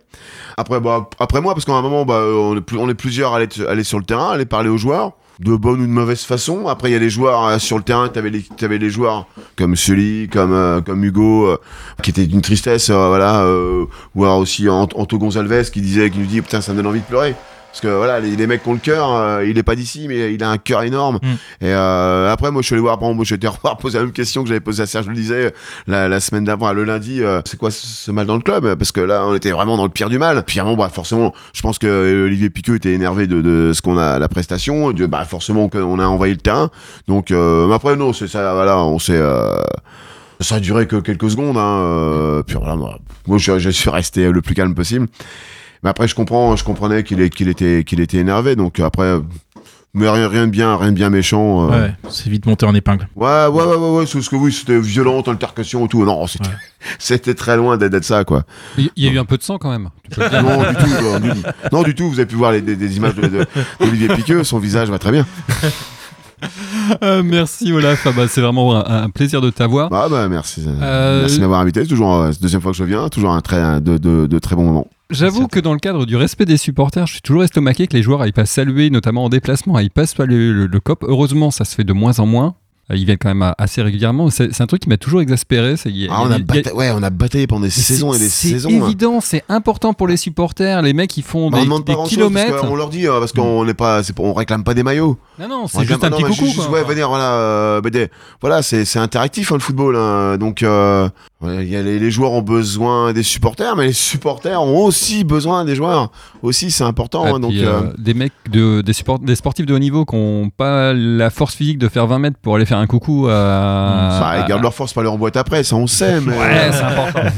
[0.57, 3.33] Après bah après moi parce qu'à un moment bah on est, plus- on est plusieurs
[3.35, 5.87] à aller, à aller sur le terrain à aller parler aux joueurs de bonne ou
[5.87, 6.68] de mauvaise façon.
[6.68, 9.26] Après il y a les joueurs euh, sur le terrain t'avais les t'avais les joueurs
[9.57, 11.57] comme Sully comme euh, comme Hugo euh,
[12.03, 16.11] qui était d'une tristesse euh, voilà euh, ou alors aussi Ant- Anto Gonzalez qui disait
[16.11, 17.35] qui nous dit putain ça me donne envie de pleurer
[17.75, 20.07] parce que voilà les, les mecs qui ont le cœur euh, il est pas d'ici
[20.07, 21.18] mais il a un cœur énorme.
[21.22, 21.29] Mm.
[21.61, 24.12] et euh, après moi je suis allé voir exemple, moi j'étais revoir poser la même
[24.12, 25.53] question que j'avais posée à Serge le disais
[25.89, 28.75] la, la semaine d'avant le lundi euh, c'est quoi ce mal dans le club?
[28.77, 30.43] Parce que là on était vraiment dans le pire du mal.
[30.45, 33.83] Puis avant bah forcément je pense que euh, Olivier Piqueux était énervé de, de ce
[33.83, 34.93] qu'on a la prestation.
[34.93, 36.70] De, bah forcément qu'on a envahi le terrain.
[37.09, 39.55] Donc euh, mais après non c'est ça voilà on s'est euh,
[40.41, 43.91] ça a duré que quelques secondes hein, euh, puis voilà moi, moi je, je suis
[43.91, 45.07] resté le plus calme possible
[45.85, 49.18] mais après je comprends je comprenais qu'il est- qu'il était qu'il était énervé donc après
[49.97, 52.74] mais rien, rien de bien rien de bien méchant euh, Ouais, c'est vite monté en
[52.74, 53.07] épingle.
[53.14, 56.05] Ouais, ouais, ouais, ouais, ouais, c'est ce que oui, c'était violent, altercation et tout.
[56.05, 56.55] Non, c'était, Ouais.
[56.99, 58.43] c'était très loin d'être ça, quoi.
[58.76, 59.91] Il y a eu un peu de sang quand même.
[60.18, 61.30] Non, du tout, non, du,
[61.70, 62.09] non, du tout.
[62.11, 63.47] Vous avez pu voir les, des, des images de, de-
[63.78, 65.24] d'Olivier Piqueux, son visage va très bien.
[67.03, 69.89] Euh, merci Olaf, Ah bah, c'est vraiment un, un plaisir de t'avoir.
[69.93, 71.82] Ah bah merci, Euh, merci de m'avoir invité.
[71.82, 74.26] C'est toujours euh, la deuxième fois que je viens, toujours un très un- de, de,
[74.26, 74.89] de très bons moments.
[75.11, 78.03] J'avoue que dans le cadre du respect des supporters, je suis toujours estomaqué que les
[78.03, 81.05] joueurs aillent pas saluer, notamment en déplacement, aillent pas saluer le, le COP.
[81.07, 82.57] Heureusement, ça se fait de moins en moins.
[82.91, 84.28] Euh, Ils viennent quand même assez régulièrement.
[84.30, 85.76] C'est c'est un truc qui m'a toujours exaspéré.
[85.76, 88.24] c'est- y a- Ah, on a, a- ouais, on bataillé pendant des saisons et c'est-
[88.24, 88.68] des C'est saisons.
[88.68, 88.85] hein.
[88.87, 90.82] évident, c'est important pour les supporters.
[90.82, 92.51] Les mecs, ils font Bah, on des, kilomètres.
[92.57, 95.18] parce qu'on leur dit euh, parce qu'on n'est pas, c'est on réclame pas des maillots.
[95.39, 96.35] Non, non, On c'est juste un petit coucou.
[96.45, 96.70] juste, quoi.
[96.80, 97.80] ouais, venir, voilà, euh,
[98.41, 101.09] voilà, c'est, c'est interactif hein, le football, hein, donc euh,
[101.43, 105.64] y a les, les joueurs ont besoin des supporters, mais les supporters ont aussi besoin
[105.64, 106.11] des joueurs.
[106.43, 107.24] Aussi, c'est important.
[107.35, 110.14] Hein, donc, puis, euh, des mecs de, des, support- des sportifs de haut niveau qui
[110.16, 114.18] n'ont pas la force physique de faire 20 mètres pour aller faire un coucou à.
[114.20, 116.83] bah, ils gardent leur force, pas leur boîte après, ça on sait, mais Ouais, c'est
[116.83, 117.20] important.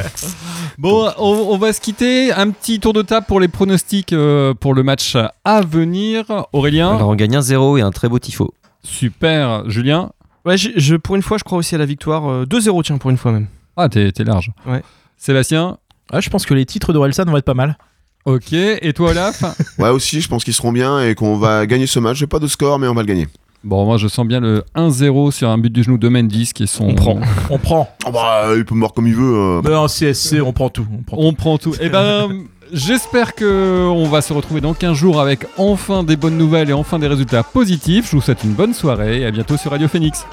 [0.78, 2.32] Bon, on, on va se quitter.
[2.32, 6.24] Un petit tour de table pour les pronostics euh, pour le match à venir.
[6.52, 8.52] Aurélien, Alors on gagne un 0 et un très beau tifo.
[8.84, 9.68] super.
[9.70, 10.10] Julien,
[10.44, 12.30] Ouais, je, je- pour une fois, je crois aussi à la victoire.
[12.30, 13.46] euh, 2-0, tiens, pour une fois même.
[13.76, 14.50] ah, t'es t'es large.
[14.66, 14.82] Ouais.
[15.16, 15.78] Sébastien,
[16.12, 17.78] Ah, je pense que les titres d'Orelsan vont être pas mal.
[18.26, 18.52] ok.
[18.52, 19.42] Et toi, Olaf
[19.78, 22.18] Ouais, aussi, je pense qu'ils seront bien et qu'on va gagner ce match.
[22.18, 23.26] J'ai pas de score, mais on va le gagner.
[23.66, 26.62] Bon, moi, je sens bien le 1-0 sur un but du genou de Mendy, qui
[26.62, 26.84] est son.
[26.84, 27.18] On prend.
[27.50, 27.88] On prend.
[28.06, 29.34] Oh, bah, il peut me voir comme il veut.
[29.36, 29.60] euh.
[29.64, 30.86] Mais en CSC, on prend tout.
[30.92, 31.74] On prend On prend tout.
[31.80, 32.28] Eh ben,
[32.72, 36.74] j'espère que on va se retrouver dans 15 jours avec enfin des bonnes nouvelles et
[36.74, 38.06] enfin des résultats positifs.
[38.08, 40.24] Je vous souhaite une bonne soirée et à bientôt sur Radio Phoenix.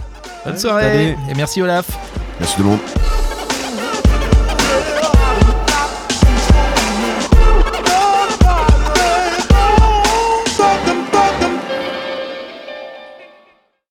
[0.46, 1.18] Bonne soirée.
[1.28, 1.88] Et merci Olaf.
[2.40, 2.80] Merci tout le monde.